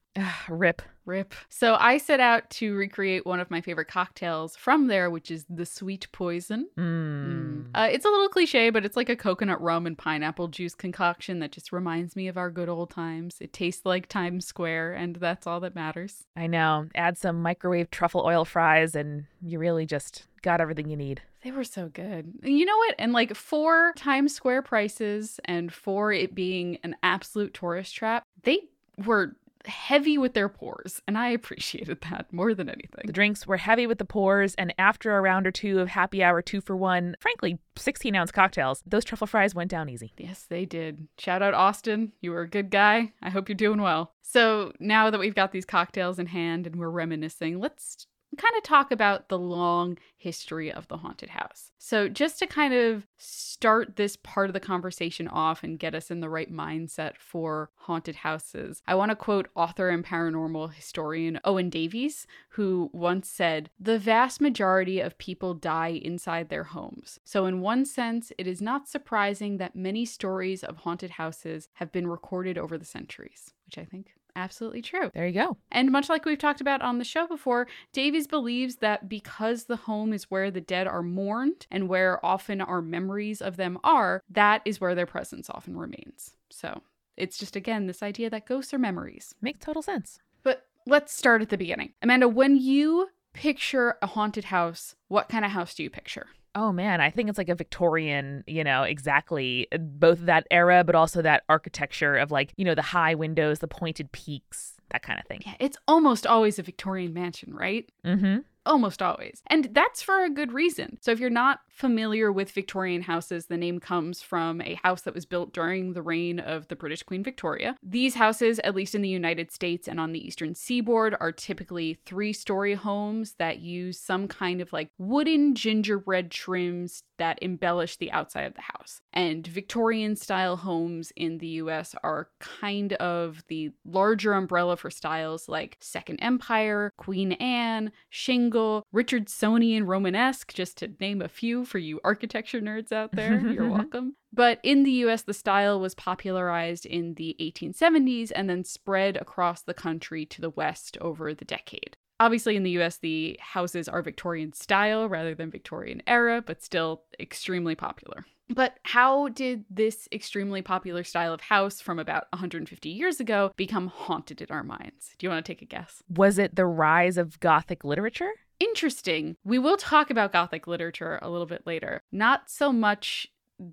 [0.48, 0.82] Rip.
[1.04, 1.34] Rip.
[1.48, 5.46] So I set out to recreate one of my favorite cocktails from there, which is
[5.48, 6.68] the sweet poison.
[6.76, 7.70] Mm.
[7.74, 11.38] Uh, it's a little cliche, but it's like a coconut rum and pineapple juice concoction
[11.38, 13.36] that just reminds me of our good old times.
[13.40, 16.24] It tastes like Times Square, and that's all that matters.
[16.36, 16.88] I know.
[16.94, 21.22] Add some microwave truffle oil fries, and you really just got everything you need.
[21.42, 22.32] They were so good.
[22.42, 22.94] You know what?
[22.98, 28.60] And like for Times Square prices and for it being an absolute tourist trap, they
[29.04, 33.04] were heavy with their pours, and I appreciated that more than anything.
[33.06, 36.22] The drinks were heavy with the pours, and after a round or two of happy
[36.22, 40.12] hour two for one, frankly, 16 ounce cocktails, those truffle fries went down easy.
[40.16, 41.08] Yes, they did.
[41.18, 42.12] Shout out Austin.
[42.20, 43.12] You were a good guy.
[43.22, 44.12] I hope you're doing well.
[44.22, 48.62] So now that we've got these cocktails in hand and we're reminiscing, let's kind of
[48.62, 51.72] talk about the long history of the haunted house.
[51.78, 56.10] So, just to kind of start this part of the conversation off and get us
[56.10, 61.40] in the right mindset for haunted houses, I want to quote author and paranormal historian
[61.44, 67.20] Owen Davies, who once said, The vast majority of people die inside their homes.
[67.24, 71.92] So, in one sense, it is not surprising that many stories of haunted houses have
[71.92, 75.10] been recorded over the centuries, which I think absolutely true.
[75.12, 75.56] There you go.
[75.70, 79.76] And much like we've talked about on the show before, Davies believes that because the
[79.76, 84.22] home is where the dead are mourned and where often our memories of them are,
[84.30, 86.36] that is where their presence often remains.
[86.50, 86.82] So
[87.16, 89.34] it's just, again, this idea that ghosts are memories.
[89.40, 90.20] Makes total sense.
[90.42, 91.92] But let's start at the beginning.
[92.00, 96.26] Amanda, when you picture a haunted house, what kind of house do you picture?
[96.56, 100.96] Oh man, I think it's like a Victorian, you know, exactly both that era, but
[100.96, 105.20] also that architecture of like, you know, the high windows, the pointed peaks, that kind
[105.20, 105.42] of thing.
[105.46, 107.88] Yeah, it's almost always a Victorian mansion, right?
[108.04, 108.38] Mm-hmm.
[108.68, 109.42] Almost always.
[109.46, 110.98] And that's for a good reason.
[111.00, 115.14] So, if you're not familiar with Victorian houses, the name comes from a house that
[115.14, 117.76] was built during the reign of the British Queen Victoria.
[117.82, 121.98] These houses, at least in the United States and on the eastern seaboard, are typically
[122.04, 128.12] three story homes that use some kind of like wooden gingerbread trims that embellish the
[128.12, 129.00] outside of the house.
[129.14, 135.48] And Victorian style homes in the US are kind of the larger umbrella for styles
[135.48, 138.57] like Second Empire, Queen Anne, Shingle,
[138.92, 143.40] Richardsonian Romanesque, just to name a few for you architecture nerds out there.
[143.40, 144.16] You're welcome.
[144.32, 149.62] But in the US, the style was popularized in the 1870s and then spread across
[149.62, 151.96] the country to the West over the decade.
[152.20, 157.02] Obviously, in the US, the houses are Victorian style rather than Victorian era, but still
[157.20, 158.24] extremely popular.
[158.48, 163.88] But how did this extremely popular style of house from about 150 years ago become
[163.88, 165.14] haunted in our minds?
[165.18, 166.02] Do you want to take a guess?
[166.08, 168.32] Was it the rise of Gothic literature?
[168.60, 169.36] Interesting.
[169.44, 172.02] We will talk about Gothic literature a little bit later.
[172.12, 173.28] Not so much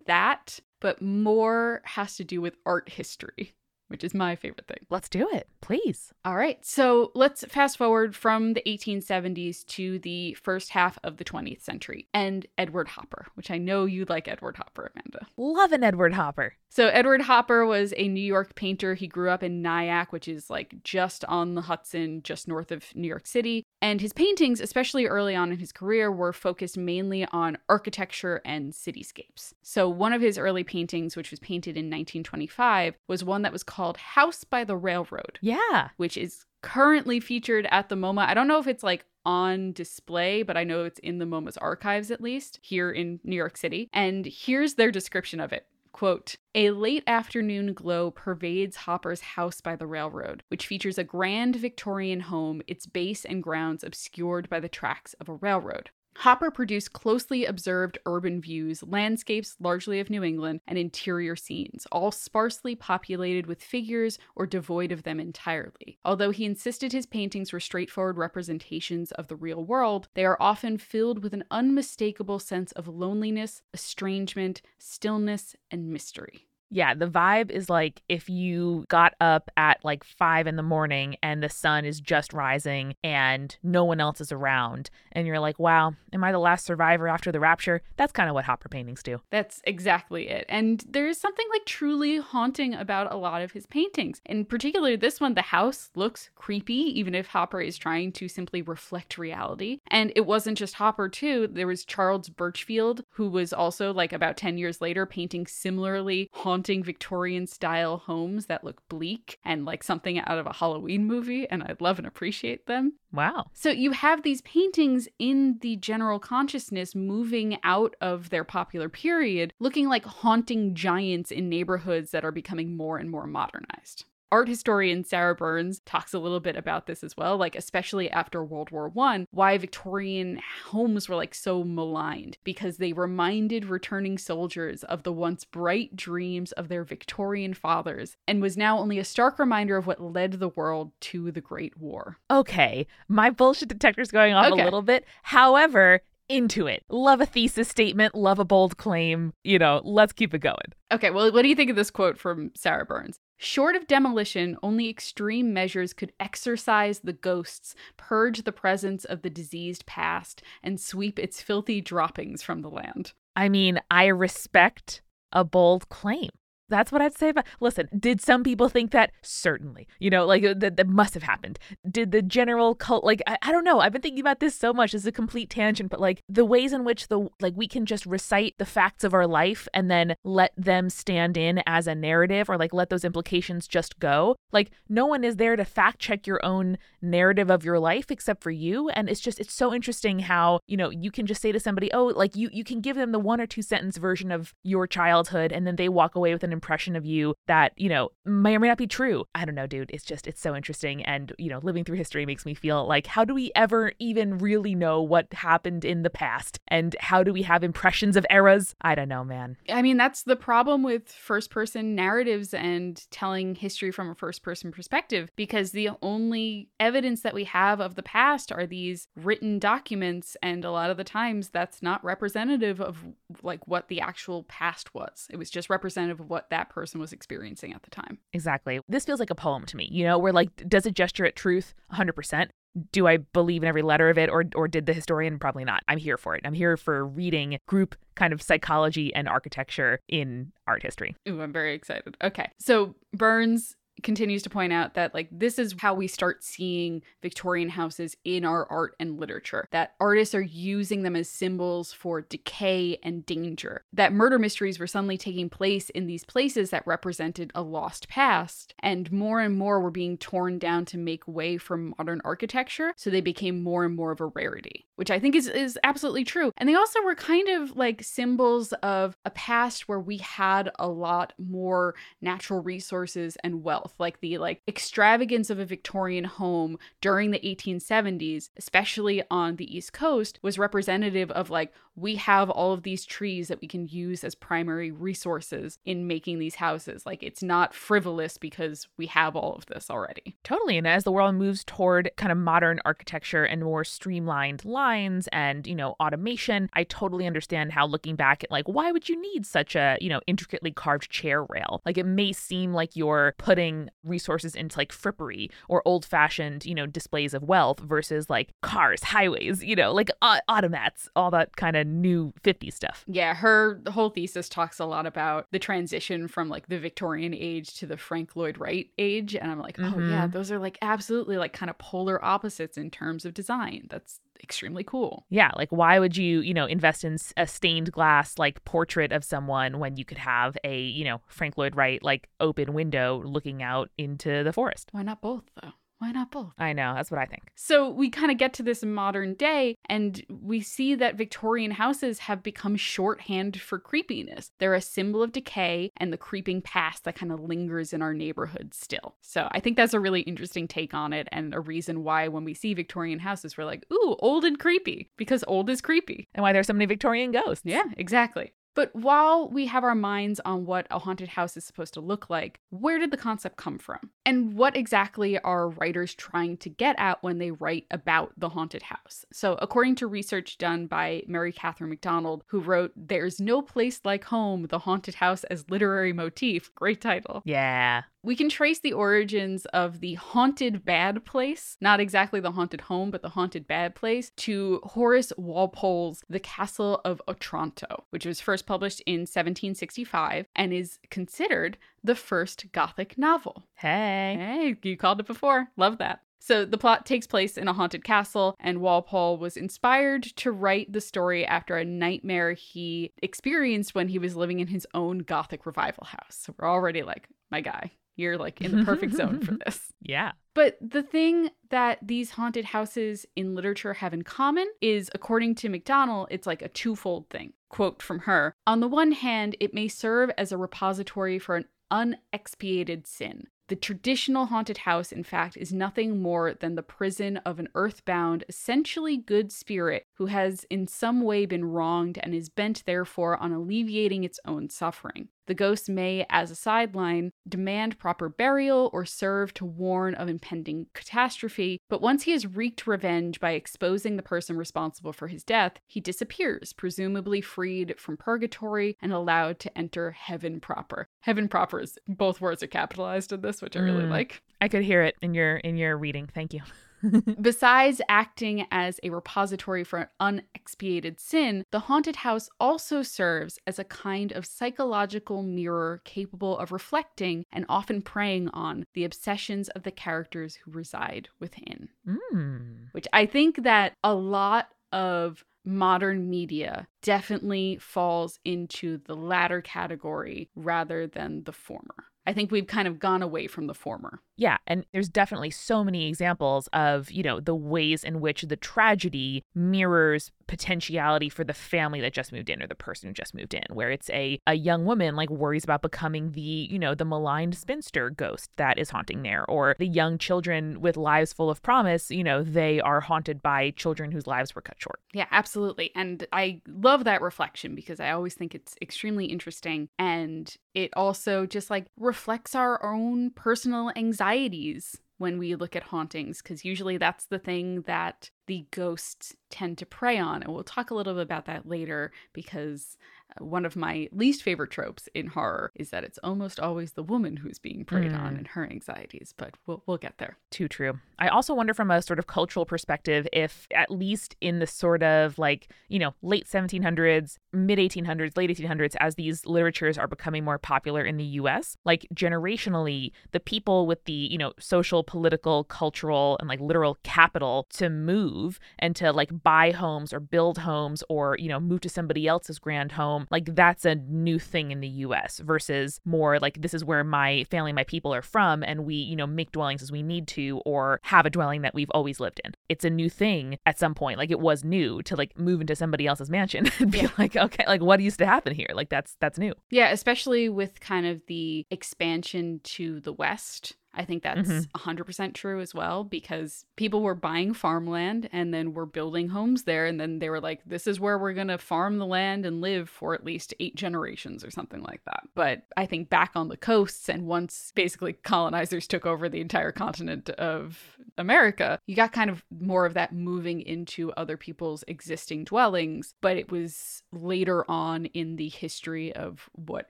[0.06, 3.56] that, but more has to do with art history
[3.88, 4.86] which is my favorite thing.
[4.90, 6.12] Let's do it, please.
[6.24, 6.64] All right.
[6.66, 12.08] So let's fast forward from the 1870s to the first half of the 20th century
[12.14, 15.28] and Edward Hopper, which I know you like Edward Hopper, Amanda.
[15.38, 16.56] Love an Edward Hopper.
[16.76, 18.95] So Edward Hopper was a New York painter.
[18.95, 22.93] He grew up in Nyack, which is like just on the Hudson, just north of
[22.93, 23.63] New York City.
[23.82, 28.73] And his paintings, especially early on in his career, were focused mainly on architecture and
[28.73, 29.53] cityscapes.
[29.61, 33.63] So one of his early paintings, which was painted in 1925, was one that was
[33.63, 35.39] called House by the Railroad.
[35.41, 35.91] Yeah.
[35.95, 38.28] Which is currently featured at the MoMA.
[38.28, 41.55] I don't know if it's like on display, but I know it's in the MoMA's
[41.55, 43.89] archives at least here in New York City.
[43.93, 45.67] And here's their description of it.
[45.96, 51.56] Quote, a late afternoon glow pervades Hopper's house by the railroad, which features a grand
[51.56, 55.91] Victorian home, its base and grounds obscured by the tracks of a railroad.
[56.18, 62.11] Hopper produced closely observed urban views, landscapes largely of New England, and interior scenes, all
[62.11, 65.99] sparsely populated with figures or devoid of them entirely.
[66.05, 70.78] Although he insisted his paintings were straightforward representations of the real world, they are often
[70.78, 76.47] filled with an unmistakable sense of loneliness, estrangement, stillness, and mystery.
[76.76, 81.15] Yeah, the vibe is like if you got up at like five in the morning
[81.23, 85.57] and the sun is just rising and no one else is around, and you're like,
[85.57, 87.82] wow, am I the last survivor after the rapture?
[87.95, 89.21] That's kind of what Hopper paintings do.
[89.30, 90.45] That's exactly it.
[90.49, 94.19] And there's something like truly haunting about a lot of his paintings.
[94.26, 98.61] In particular, this one, the house looks creepy, even if Hopper is trying to simply
[98.61, 99.80] reflect reality.
[99.88, 101.47] And it wasn't just Hopper, too.
[101.47, 106.64] There was Charles Burchfield, who was also like about 10 years later painting similarly haunting
[106.66, 111.47] haunting Victorian style homes that look bleak and like something out of a Halloween movie,
[111.47, 112.93] and I love and appreciate them.
[113.13, 113.51] Wow.
[113.53, 119.53] So you have these paintings in the general consciousness moving out of their popular period,
[119.59, 124.05] looking like haunting giants in neighborhoods that are becoming more and more modernized.
[124.32, 128.43] Art historian Sarah Burns talks a little bit about this as well, like especially after
[128.43, 134.84] World War One, why Victorian homes were like so maligned because they reminded returning soldiers
[134.84, 139.39] of the once bright dreams of their Victorian fathers and was now only a stark
[139.39, 142.17] reminder of what led the world to the Great War.
[142.32, 144.61] Okay, my bullshit detector's going off okay.
[144.61, 145.05] a little bit.
[145.23, 146.84] However, into it.
[146.89, 149.34] Love a thesis statement, love a bold claim.
[149.43, 150.73] You know, let's keep it going.
[150.91, 153.19] Okay, well, what do you think of this quote from Sarah Burns?
[153.38, 159.30] Short of demolition, only extreme measures could exorcise the ghosts, purge the presence of the
[159.30, 163.14] diseased past, and sweep its filthy droppings from the land.
[163.36, 166.30] I mean, I respect a bold claim.
[166.70, 167.45] That's what I'd say about.
[167.59, 169.11] Listen, did some people think that?
[169.22, 169.88] Certainly.
[169.99, 171.59] You know, like uh, that, that must have happened.
[171.89, 173.80] Did the general cult, like, I, I don't know.
[173.80, 174.93] I've been thinking about this so much.
[174.93, 178.05] It's a complete tangent, but like the ways in which the, like, we can just
[178.05, 182.49] recite the facts of our life and then let them stand in as a narrative
[182.49, 184.36] or like let those implications just go.
[184.51, 188.41] Like, no one is there to fact check your own narrative of your life except
[188.41, 188.89] for you.
[188.89, 191.91] And it's just, it's so interesting how, you know, you can just say to somebody,
[191.93, 194.88] oh, like, you, you can give them the one or two sentence version of your
[194.88, 198.56] childhood and then they walk away with an impression of you that, you know, may
[198.56, 199.26] or may not be true.
[199.36, 199.91] I don't know, dude.
[199.93, 201.03] It's just, it's so interesting.
[201.03, 204.39] And, you know, living through history makes me feel like, how do we ever even
[204.39, 206.60] really know what happened in the past?
[206.68, 208.76] And how do we have impressions of eras?
[208.82, 209.58] I don't know, man.
[209.70, 214.41] I mean, that's the problem with first person narratives and telling history from a first
[214.41, 219.60] person perspective, because the only evidence that we have of the past are these written
[219.60, 220.38] documents.
[220.41, 222.97] And a lot of the times that's not representative of
[223.43, 225.28] like what the actual past was.
[225.30, 228.20] It was just representative of what that person was experiencing at the time.
[228.34, 228.80] Exactly.
[228.88, 229.88] This feels like a poem to me.
[229.91, 232.50] You know, where like, does it gesture at truth 100%?
[232.91, 235.84] do I believe in every letter of it or or did the historian probably not?
[235.88, 236.41] I'm here for it.
[236.46, 241.16] I'm here for reading group kind of psychology and architecture in art history.
[241.28, 242.18] Ooh, I'm very excited.
[242.22, 242.50] Okay.
[242.60, 243.76] So Burns
[244.06, 248.45] continues to point out that like this is how we start seeing Victorian houses in
[248.45, 253.84] our art and literature that artists are using them as symbols for decay and danger
[253.91, 258.74] that murder mysteries were suddenly taking place in these places that represented a lost past
[258.80, 263.10] and more and more were being torn down to make way for modern architecture so
[263.10, 266.51] they became more and more of a rarity which I think is is absolutely true.
[266.58, 270.88] And they also were kind of like symbols of a past where we had a
[270.88, 277.32] lot more natural resources and wealth like the like extravagance of a Victorian home during
[277.32, 282.84] the 1870s, especially on the East Coast, was representative of like we have all of
[282.84, 287.06] these trees that we can use as primary resources in making these houses.
[287.06, 290.36] Like it's not frivolous because we have all of this already.
[290.43, 290.78] Totally.
[290.78, 295.66] And as the world moves toward kind of modern architecture and more streamlined lines and,
[295.66, 299.46] you know, automation, I totally understand how looking back at like why would you need
[299.46, 301.82] such a, you know, intricately carved chair rail?
[301.86, 306.86] Like it may seem like you're putting resources into like frippery or old-fashioned, you know,
[306.86, 311.76] displays of wealth versus like cars, highways, you know, like uh, automats, all that kind
[311.76, 313.03] of new 50 stuff.
[313.07, 317.76] Yeah, her whole thesis talks a lot about the transition from like the Victorian age
[317.80, 319.36] to the Frank Lloyd Wright age.
[319.36, 319.93] And I'm like, mm-hmm.
[319.93, 320.32] oh, yeah, mm-hmm.
[320.32, 323.88] those are like absolutely like kind of polar opposites in terms of design.
[323.89, 325.26] That's extremely cool.
[325.30, 329.24] Yeah, like why would you, you know, invest in a stained glass like portrait of
[329.24, 333.64] someone when you could have a, you know, Frank Lloyd Wright like open window looking
[333.64, 334.90] out into the forest?
[334.92, 335.74] Why not both though?
[336.06, 336.53] Why not both?
[336.60, 337.49] I know, that's what I think.
[337.56, 342.20] So we kind of get to this modern day and we see that Victorian houses
[342.20, 344.51] have become shorthand for creepiness.
[344.60, 348.14] They're a symbol of decay and the creeping past that kind of lingers in our
[348.14, 349.16] neighborhood still.
[349.22, 352.43] So I think that's a really interesting take on it and a reason why when
[352.43, 356.28] we see Victorian houses, we're like, ooh, old and creepy, because old is creepy.
[356.36, 357.64] And why there's so many Victorian ghosts.
[357.66, 358.53] Yeah, exactly.
[358.76, 362.30] But while we have our minds on what a haunted house is supposed to look
[362.30, 364.11] like, where did the concept come from?
[364.26, 368.84] And what exactly are writers trying to get at when they write about the haunted
[368.84, 369.26] house?
[369.32, 374.26] So, according to research done by Mary Catherine McDonald, who wrote There's No Place Like
[374.26, 377.41] Home The Haunted House as Literary Motif, great title.
[377.45, 382.82] Yeah we can trace the origins of the haunted bad place, not exactly the haunted
[382.82, 388.41] home, but the haunted bad place, to Horace Walpole's The Castle of Otranto, which was
[388.41, 393.63] first published in 1765 and is considered the first Gothic novel.
[393.76, 394.36] Hey.
[394.38, 395.70] Hey, you called it before.
[395.78, 396.22] Love that.
[396.39, 400.93] So the plot takes place in a haunted castle, and Walpole was inspired to write
[400.93, 405.66] the story after a nightmare he experienced when he was living in his own Gothic
[405.66, 406.38] revival house.
[406.43, 407.93] So we're already like, my guy.
[408.16, 409.91] You're like in the perfect zone for this.
[410.01, 410.34] Yeah.
[410.53, 415.70] But the thing that these haunted houses in literature have in common is, according to
[415.70, 417.53] McDonald, it's like a twofold thing.
[417.76, 421.65] Quote from her On the one hand, it may serve as a repository for an
[421.91, 423.47] unexpiated sin.
[423.67, 428.45] The traditional haunted house, in fact, is nothing more than the prison of an earthbound,
[428.47, 433.51] essentially good spirit who has in some way been wronged and is bent, therefore, on
[433.51, 435.28] alleviating its own suffering.
[435.48, 440.88] The ghost may, as a sideline, demand proper burial or serve to warn of impending
[440.93, 445.80] catastrophe, but once he has wreaked revenge by exposing the person responsible for his death,
[445.88, 451.08] he disappears, presumably freed from purgatory and allowed to enter heaven proper.
[451.22, 454.10] Heaven proper is both words are capitalized in this, which I really mm.
[454.10, 454.41] like.
[454.62, 456.28] I could hear it in your in your reading.
[456.34, 456.62] Thank you.
[457.41, 463.84] Besides acting as a repository for unexpiated sin, the haunted house also serves as a
[463.84, 469.91] kind of psychological mirror capable of reflecting and often preying on the obsessions of the
[469.91, 471.89] characters who reside within.
[472.08, 472.88] Mm.
[472.91, 480.50] Which I think that a lot of modern media definitely falls into the latter category
[480.56, 482.06] rather than the former.
[482.28, 484.19] I think we've kind of gone away from the former.
[484.36, 488.55] Yeah, and there's definitely so many examples of, you know, the ways in which the
[488.55, 493.34] tragedy mirrors potentiality for the family that just moved in or the person who just
[493.34, 496.96] moved in, where it's a, a young woman like worries about becoming the, you know,
[496.96, 501.50] the maligned spinster ghost that is haunting there, or the young children with lives full
[501.50, 505.00] of promise, you know, they are haunted by children whose lives were cut short.
[505.14, 505.91] Yeah, absolutely.
[505.96, 509.89] And I love that reflection because I always think it's extremely interesting.
[509.98, 516.41] And it also just like reflects our own personal anxieties when we look at hauntings,
[516.41, 520.43] because usually that's the thing that the ghosts tend to prey on.
[520.43, 522.97] And we'll talk a little bit about that later because
[523.40, 527.38] one of my least favorite tropes in horror is that it's almost always the woman
[527.38, 528.20] who's being preyed mm.
[528.20, 530.38] on and her anxieties, but we'll, we'll get there.
[530.52, 531.00] Too true.
[531.18, 535.04] I also wonder from a sort of cultural perspective if, at least in the sort
[535.04, 540.44] of like, you know, late 1700s, mid 1800s, late 1800s, as these literatures are becoming
[540.44, 545.64] more popular in the US, like generationally, the people with the, you know, social, political,
[545.66, 551.04] cultural, and like literal capital to move and to like buy homes or build homes
[551.10, 554.82] or, you know, move to somebody else's grand home, like that's a new thing in
[554.82, 558.86] the US versus more like this is where my family, my people are from, and
[558.86, 561.89] we, you know, make dwellings as we need to or have a dwelling that we've
[561.91, 562.53] always lived in.
[562.69, 564.17] It's a new thing at some point.
[564.17, 567.09] Like it was new to like move into somebody else's mansion and be yeah.
[567.17, 568.69] like, okay, like what used to happen here?
[568.73, 569.53] Like that's that's new.
[569.69, 574.89] Yeah, especially with kind of the expansion to the west I think that's mm-hmm.
[574.89, 579.86] 100% true as well because people were buying farmland and then were building homes there.
[579.86, 582.62] And then they were like, this is where we're going to farm the land and
[582.62, 585.24] live for at least eight generations or something like that.
[585.34, 589.72] But I think back on the coasts and once basically colonizers took over the entire
[589.72, 595.46] continent of America, you got kind of more of that moving into other people's existing
[595.46, 596.14] dwellings.
[596.22, 599.88] But it was later on in the history of what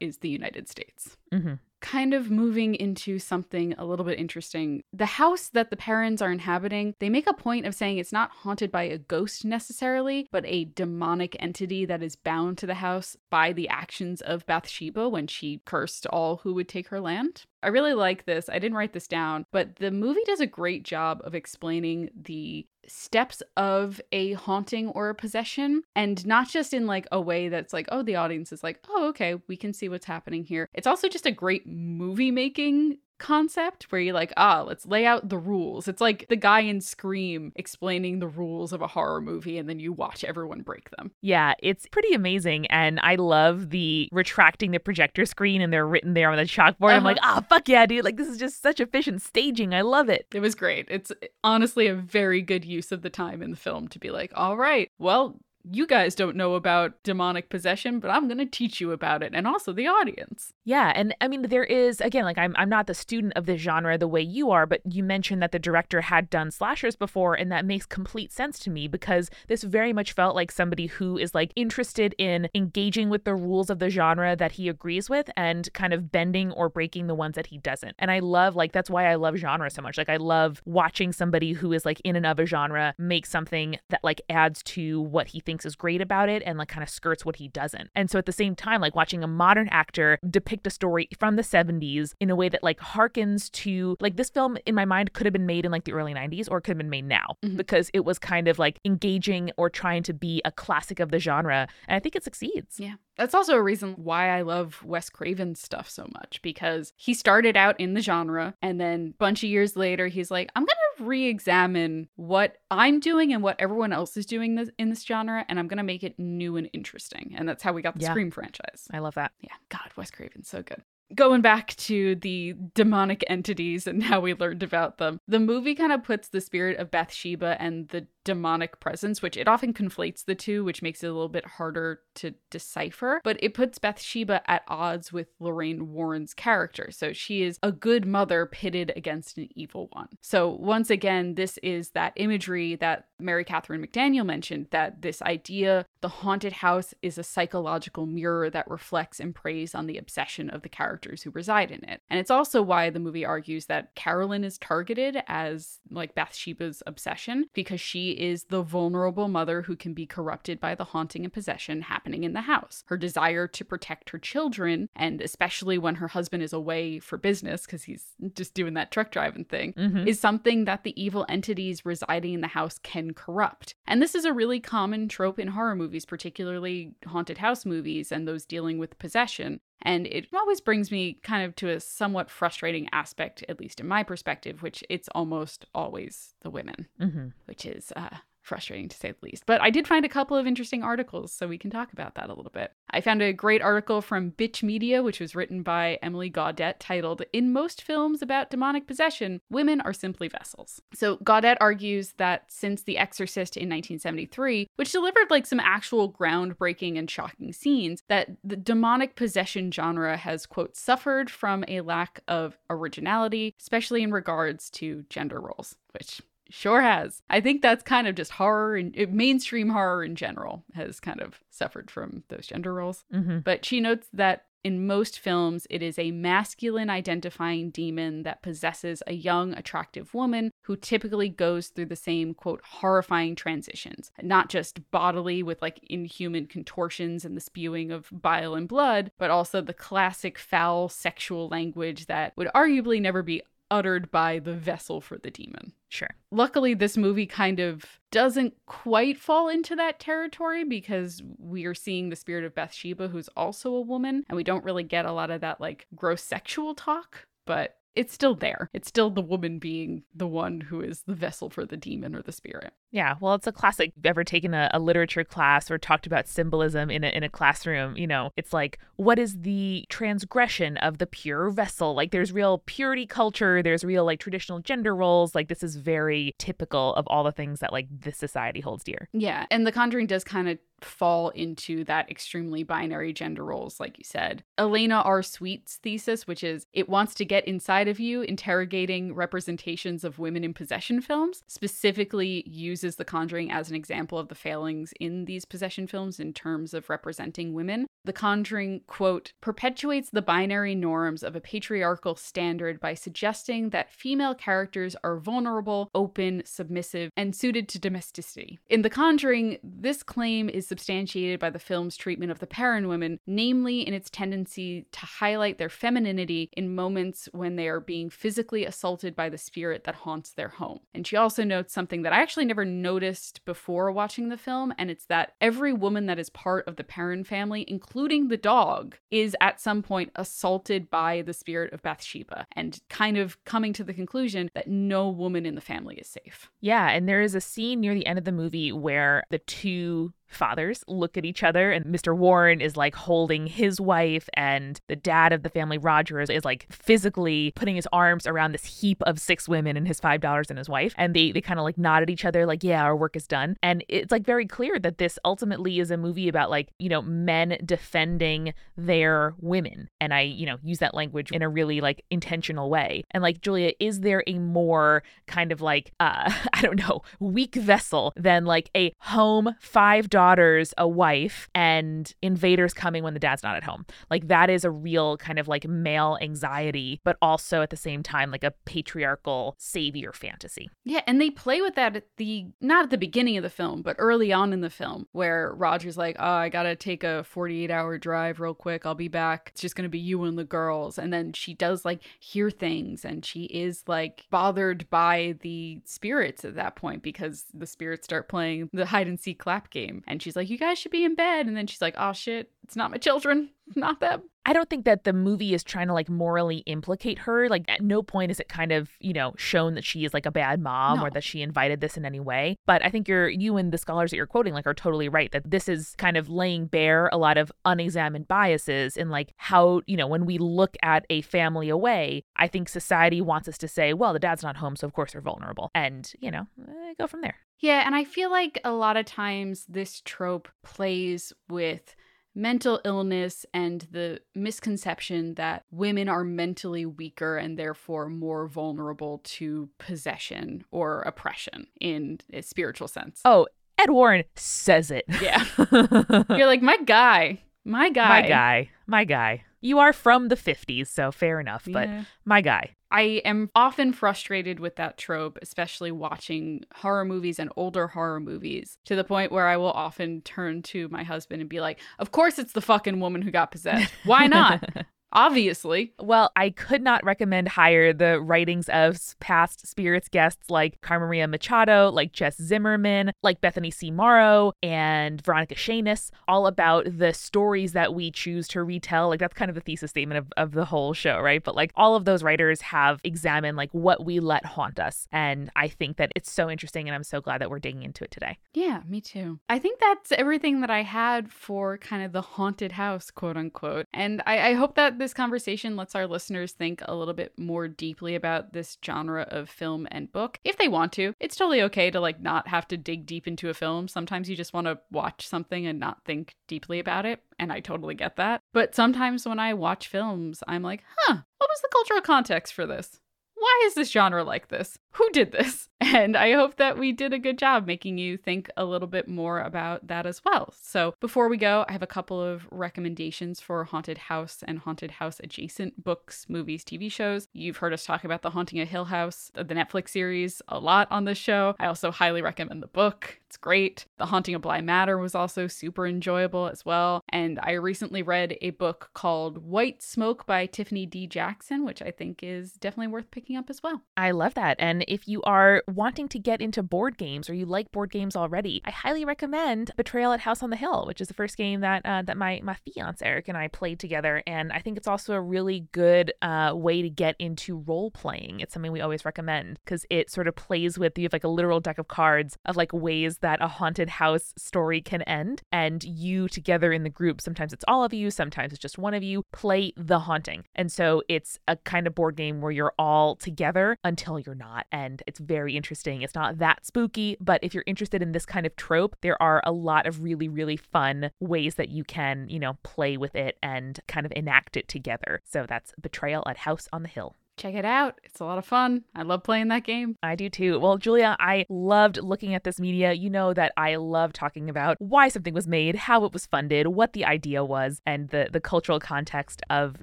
[0.00, 1.16] is the United States.
[1.32, 4.82] Mm-hmm kind of moving into something a little bit interesting.
[4.92, 8.30] The house that the Perrons are inhabiting, they make a point of saying it's not
[8.30, 13.16] haunted by a ghost necessarily, but a demonic entity that is bound to the house
[13.28, 17.44] by the actions of Bathsheba when she cursed all who would take her land.
[17.62, 18.48] I really like this.
[18.48, 22.66] I didn't write this down, but the movie does a great job of explaining the
[22.88, 27.72] steps of a haunting or a possession and not just in like a way that's
[27.72, 30.86] like oh the audience is like oh okay we can see what's happening here it's
[30.86, 35.38] also just a great movie making concept where you're like, ah, let's lay out the
[35.38, 35.86] rules.
[35.86, 39.78] It's like the guy in Scream explaining the rules of a horror movie and then
[39.78, 41.12] you watch everyone break them.
[41.22, 42.66] Yeah, it's pretty amazing.
[42.66, 46.88] And I love the retracting the projector screen and they're written there on the chalkboard.
[46.88, 46.96] Uh-huh.
[46.96, 48.04] I'm like, ah, oh, fuck yeah, dude.
[48.04, 49.72] Like, this is just such efficient staging.
[49.72, 50.26] I love it.
[50.34, 50.86] It was great.
[50.90, 51.12] It's
[51.44, 54.56] honestly a very good use of the time in the film to be like, all
[54.56, 55.38] right, well,
[55.70, 59.32] you guys don't know about demonic possession, but I'm going to teach you about it
[59.34, 60.52] and also the audience.
[60.64, 63.56] Yeah, and I mean there is again like I'm I'm not the student of the
[63.56, 67.34] genre the way you are, but you mentioned that the director had done slashers before
[67.34, 71.16] and that makes complete sense to me because this very much felt like somebody who
[71.16, 75.30] is like interested in engaging with the rules of the genre that he agrees with
[75.36, 77.94] and kind of bending or breaking the ones that he doesn't.
[77.98, 79.98] And I love like that's why I love genre so much.
[79.98, 83.78] Like I love watching somebody who is like in and of a genre make something
[83.90, 86.82] that like adds to what he thinks thinks is great about it and like kind
[86.82, 87.90] of skirts what he doesn't.
[87.94, 91.36] And so at the same time, like watching a modern actor depict a story from
[91.36, 95.12] the 70s in a way that like harkens to like this film in my mind
[95.12, 97.36] could have been made in like the early 90s or could have been made now
[97.44, 97.56] mm-hmm.
[97.56, 101.18] because it was kind of like engaging or trying to be a classic of the
[101.18, 101.68] genre.
[101.86, 102.80] And I think it succeeds.
[102.80, 102.94] Yeah.
[103.16, 107.56] That's also a reason why I love Wes Craven's stuff so much because he started
[107.56, 110.76] out in the genre and then a bunch of years later he's like, I'm going
[110.98, 115.44] to re-examine what I'm doing and what everyone else is doing this, in this genre
[115.48, 117.34] and I'm going to make it new and interesting.
[117.36, 118.10] And that's how we got the yeah.
[118.10, 118.88] Scream franchise.
[118.92, 119.32] I love that.
[119.40, 119.52] Yeah.
[119.68, 120.82] God, Wes Craven's so good
[121.14, 125.92] going back to the demonic entities and how we learned about them, the movie kind
[125.92, 130.34] of puts the spirit of Bathsheba and the demonic presence, which it often conflates the
[130.34, 133.20] two, which makes it a little bit harder to decipher.
[133.24, 136.90] But it puts Bathsheba at odds with Lorraine Warren's character.
[136.90, 140.08] So she is a good mother pitted against an evil one.
[140.20, 145.86] So once again, this is that imagery that Mary Catherine McDaniel mentioned that this idea
[146.00, 150.62] the haunted house is a psychological mirror that reflects and preys on the obsession of
[150.62, 152.02] the characters who reside in it.
[152.10, 157.46] And it's also why the movie argues that Carolyn is targeted as like Bathsheba's obsession
[157.54, 161.80] because she is the vulnerable mother who can be corrupted by the haunting and possession
[161.80, 162.84] happening in the house.
[162.88, 167.64] Her desire to protect her children, and especially when her husband is away for business
[167.64, 170.06] because he's just doing that truck driving thing, mm-hmm.
[170.06, 173.74] is something that the evil entities residing in the house can corrupt.
[173.86, 178.28] And this is a really common trope in horror movies, particularly haunted house movies and
[178.28, 179.60] those dealing with possession.
[179.82, 183.88] And it always brings me kind of to a somewhat frustrating aspect, at least in
[183.88, 187.28] my perspective, which it's almost always the women, Mm-hmm.
[187.46, 189.46] which is uh, frustrating to say the least.
[189.46, 192.28] But I did find a couple of interesting articles, so we can talk about that
[192.28, 192.72] a little bit.
[192.90, 197.22] I found a great article from Bitch Media, which was written by Emily Gaudette, titled
[197.32, 200.82] In Most Films About Demonic Possession, Women Are Simply Vessels.
[200.92, 206.98] So Gaudette argues that since The Exorcist in 1973, which delivered like some actual groundbreaking
[206.98, 212.58] and shocking scenes, that the demonic possession genre has, quote, suffered from a lack of
[212.68, 216.20] originality, especially in regards to gender roles, which
[216.52, 217.22] Sure has.
[217.30, 221.40] I think that's kind of just horror and mainstream horror in general has kind of
[221.50, 223.04] suffered from those gender roles.
[223.12, 223.38] Mm-hmm.
[223.38, 229.02] But she notes that in most films, it is a masculine identifying demon that possesses
[229.06, 234.90] a young, attractive woman who typically goes through the same, quote, horrifying transitions, not just
[234.90, 239.74] bodily with like inhuman contortions and the spewing of bile and blood, but also the
[239.74, 243.42] classic foul sexual language that would arguably never be
[243.72, 245.72] uttered by the vessel for the demon.
[245.88, 246.10] Sure.
[246.30, 252.10] Luckily, this movie kind of doesn't quite fall into that territory because we are seeing
[252.10, 255.30] the spirit of Bathsheba, who's also a woman, and we don't really get a lot
[255.30, 258.70] of that like gross sexual talk, but it's still there.
[258.72, 262.22] It's still the woman being the one who is the vessel for the demon or
[262.22, 262.72] the spirit.
[262.90, 263.92] Yeah, well, it's a classic.
[263.96, 267.28] You've ever taken a, a literature class or talked about symbolism in a, in a
[267.28, 267.96] classroom?
[267.96, 271.94] You know, it's like, what is the transgression of the pure vessel?
[271.94, 275.34] Like, there's real purity culture, there's real like traditional gender roles.
[275.34, 279.08] Like, this is very typical of all the things that like this society holds dear.
[279.12, 283.98] Yeah, and The Conjuring does kind of fall into that extremely binary gender roles, like
[283.98, 284.44] you said.
[284.58, 285.22] Elena R.
[285.22, 290.44] Sweet's thesis, which is it wants to get inside of you, interrogating representations of women
[290.44, 295.44] in possession films, specifically uses The Conjuring as an example of the failings in these
[295.44, 297.86] possession films in terms of representing women.
[298.04, 304.34] The Conjuring, quote, perpetuates the binary norms of a patriarchal standard by suggesting that female
[304.34, 308.58] characters are vulnerable, open, submissive, and suited to domesticity.
[308.68, 313.20] In The Conjuring, this claim is substantiated by the film's treatment of the Perron women,
[313.24, 318.66] namely in its tendency to highlight their femininity in moments when they are being physically
[318.66, 320.80] assaulted by the spirit that haunts their home.
[320.92, 324.90] And she also notes something that I actually never noticed before watching the film, and
[324.90, 329.36] it's that every woman that is part of the Perron family, including the dog, is
[329.40, 333.94] at some point assaulted by the spirit of Bathsheba, and kind of coming to the
[333.94, 336.50] conclusion that no woman in the family is safe.
[336.60, 340.12] Yeah, and there is a scene near the end of the movie where the two
[340.34, 342.16] fathers look at each other and Mr.
[342.16, 346.66] Warren is like holding his wife and the dad of the family Rogers is like
[346.70, 350.58] physically putting his arms around this heap of six women and his five daughters and
[350.58, 352.96] his wife and they they kind of like nod at each other like yeah our
[352.96, 356.50] work is done and it's like very clear that this ultimately is a movie about
[356.50, 361.42] like you know men defending their women and I you know use that language in
[361.42, 365.92] a really like intentional way and like Julia is there a more kind of like
[366.00, 372.14] uh I don't know weak vessel than like a home five daughters a wife and
[372.22, 375.48] invaders coming when the dad's not at home like that is a real kind of
[375.48, 381.02] like male anxiety but also at the same time like a patriarchal savior fantasy Yeah,
[381.06, 383.96] and they play with that at the not at the beginning of the film, but
[383.98, 388.40] early on in the film, where Roger's like, "Oh, I gotta take a forty-eight-hour drive
[388.40, 388.86] real quick.
[388.86, 389.50] I'll be back.
[389.52, 393.04] It's just gonna be you and the girls." And then she does like hear things,
[393.04, 398.28] and she is like bothered by the spirits at that point because the spirits start
[398.28, 401.14] playing the hide and seek clap game, and she's like, "You guys should be in
[401.14, 404.68] bed." And then she's like, "Oh shit, it's not my children, not them." I don't
[404.68, 407.48] think that the movie is trying to like morally implicate her.
[407.48, 410.26] Like at no point is it kind of, you know, shown that she is like
[410.26, 411.06] a bad mom No.
[411.06, 412.56] or that she invited this in any way.
[412.66, 415.30] But I think you're you and the scholars that you're quoting like are totally right
[415.30, 419.80] that this is kind of laying bare a lot of unexamined biases in like how,
[419.86, 423.68] you know, when we look at a family away, I think society wants us to
[423.68, 425.70] say, well, the dad's not home, so of course they're vulnerable.
[425.72, 427.36] And, you know, eh, go from there.
[427.62, 431.94] Yeah, and I feel like a lot of times this trope plays with
[432.34, 439.68] mental illness and the misconception that women are mentally weaker and therefore more vulnerable to
[439.78, 443.20] possession or oppression in a spiritual sense.
[443.24, 443.46] Oh,
[443.78, 445.04] Ed Warren says it.
[445.20, 445.44] Yeah.
[446.30, 448.08] You're like, my guy, my guy.
[448.22, 449.44] my guy, my guy.
[449.60, 452.04] You are from the 50s, so fair enough, but Yeah.
[452.24, 452.70] my guy.
[452.92, 458.76] I am often frustrated with that trope, especially watching horror movies and older horror movies,
[458.84, 462.12] to the point where I will often turn to my husband and be like, Of
[462.12, 463.92] course it's the fucking woman who got possessed.
[464.04, 464.62] Why not?
[465.12, 465.92] obviously.
[466.00, 471.28] Well, I could not recommend higher the writings of past spirits guests like Carmen Maria
[471.28, 473.90] Machado, like Jess Zimmerman, like Bethany C.
[473.90, 479.08] Morrow, and Veronica Schanoes, all about the stories that we choose to retell.
[479.08, 481.42] Like that's kind of the thesis statement of, of the whole show, right?
[481.42, 485.06] But like all of those writers have examined like what we let haunt us.
[485.12, 488.04] And I think that it's so interesting and I'm so glad that we're digging into
[488.04, 488.38] it today.
[488.54, 489.40] Yeah, me too.
[489.48, 493.86] I think that's everything that I had for kind of the haunted house, quote unquote.
[493.92, 497.68] And I, I hope that this conversation lets our listeners think a little bit more
[497.68, 501.14] deeply about this genre of film and book if they want to.
[501.20, 503.88] It's totally okay to like not have to dig deep into a film.
[503.88, 507.20] Sometimes you just want to watch something and not think deeply about it.
[507.38, 508.40] And I totally get that.
[508.52, 512.66] But sometimes when I watch films, I'm like, huh, what was the cultural context for
[512.66, 513.00] this?
[513.42, 514.78] why is this genre like this?
[514.92, 515.68] Who did this?
[515.92, 519.08] And I hope that we did a good job making you think a little bit
[519.08, 520.54] more about that as well.
[520.58, 524.92] So, before we go, I have a couple of recommendations for haunted house and haunted
[524.92, 527.26] house adjacent books, movies, TV shows.
[527.32, 530.86] You've heard us talk about The Haunting of Hill House, the Netflix series, a lot
[530.90, 531.56] on this show.
[531.58, 533.18] I also highly recommend the book.
[533.26, 533.86] It's great.
[533.98, 537.02] The Haunting of Bly Manor was also super enjoyable as well.
[537.08, 541.06] And I recently read a book called White Smoke by Tiffany D.
[541.06, 543.82] Jackson, which I think is definitely worth picking up as well.
[543.96, 544.56] I love that.
[544.58, 548.16] And if you are wanting to get into board games or you like board games
[548.16, 551.60] already, I highly recommend Betrayal at House on the Hill, which is the first game
[551.60, 554.22] that uh, that my my fiance Eric and I played together.
[554.26, 558.40] And I think it's also a really good uh, way to get into role playing.
[558.40, 561.28] It's something we always recommend because it sort of plays with you have like a
[561.28, 565.82] literal deck of cards of like ways that a haunted house story can end, and
[565.84, 567.20] you together in the group.
[567.20, 569.22] Sometimes it's all of you, sometimes it's just one of you.
[569.32, 573.76] Play the haunting, and so it's a kind of board game where you're all together
[573.84, 576.02] until you're not, and it's very interesting.
[576.02, 579.42] It's not that spooky, but if you're interested in this kind of trope, there are
[579.44, 583.36] a lot of really, really fun ways that you can, you know, play with it
[583.42, 585.20] and kind of enact it together.
[585.24, 587.14] So that's Betrayal at House on the Hill.
[587.36, 587.98] Check it out.
[588.04, 588.84] It's a lot of fun.
[588.94, 589.96] I love playing that game.
[590.02, 590.60] I do too.
[590.60, 592.92] Well, Julia, I loved looking at this media.
[592.92, 596.66] You know that I love talking about why something was made, how it was funded,
[596.68, 599.82] what the idea was, and the, the cultural context of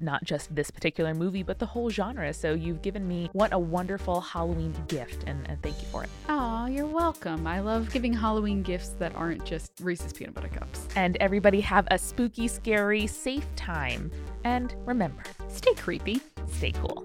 [0.00, 2.32] not just this particular movie, but the whole genre.
[2.32, 6.10] So you've given me what a wonderful Halloween gift, and, and thank you for it.
[6.28, 7.46] Oh, you're welcome.
[7.46, 10.86] I love giving Halloween gifts that aren't just Reese's peanut butter cups.
[10.94, 14.10] And everybody have a spooky, scary, safe time.
[14.44, 17.04] And remember, stay creepy, stay cool.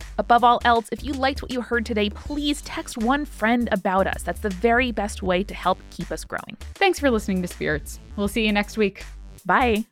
[0.17, 4.07] Above all else, if you liked what you heard today, please text one friend about
[4.07, 4.23] us.
[4.23, 6.57] That's the very best way to help keep us growing.
[6.75, 7.99] Thanks for listening to Spirits.
[8.15, 9.03] We'll see you next week.
[9.45, 9.85] Bye.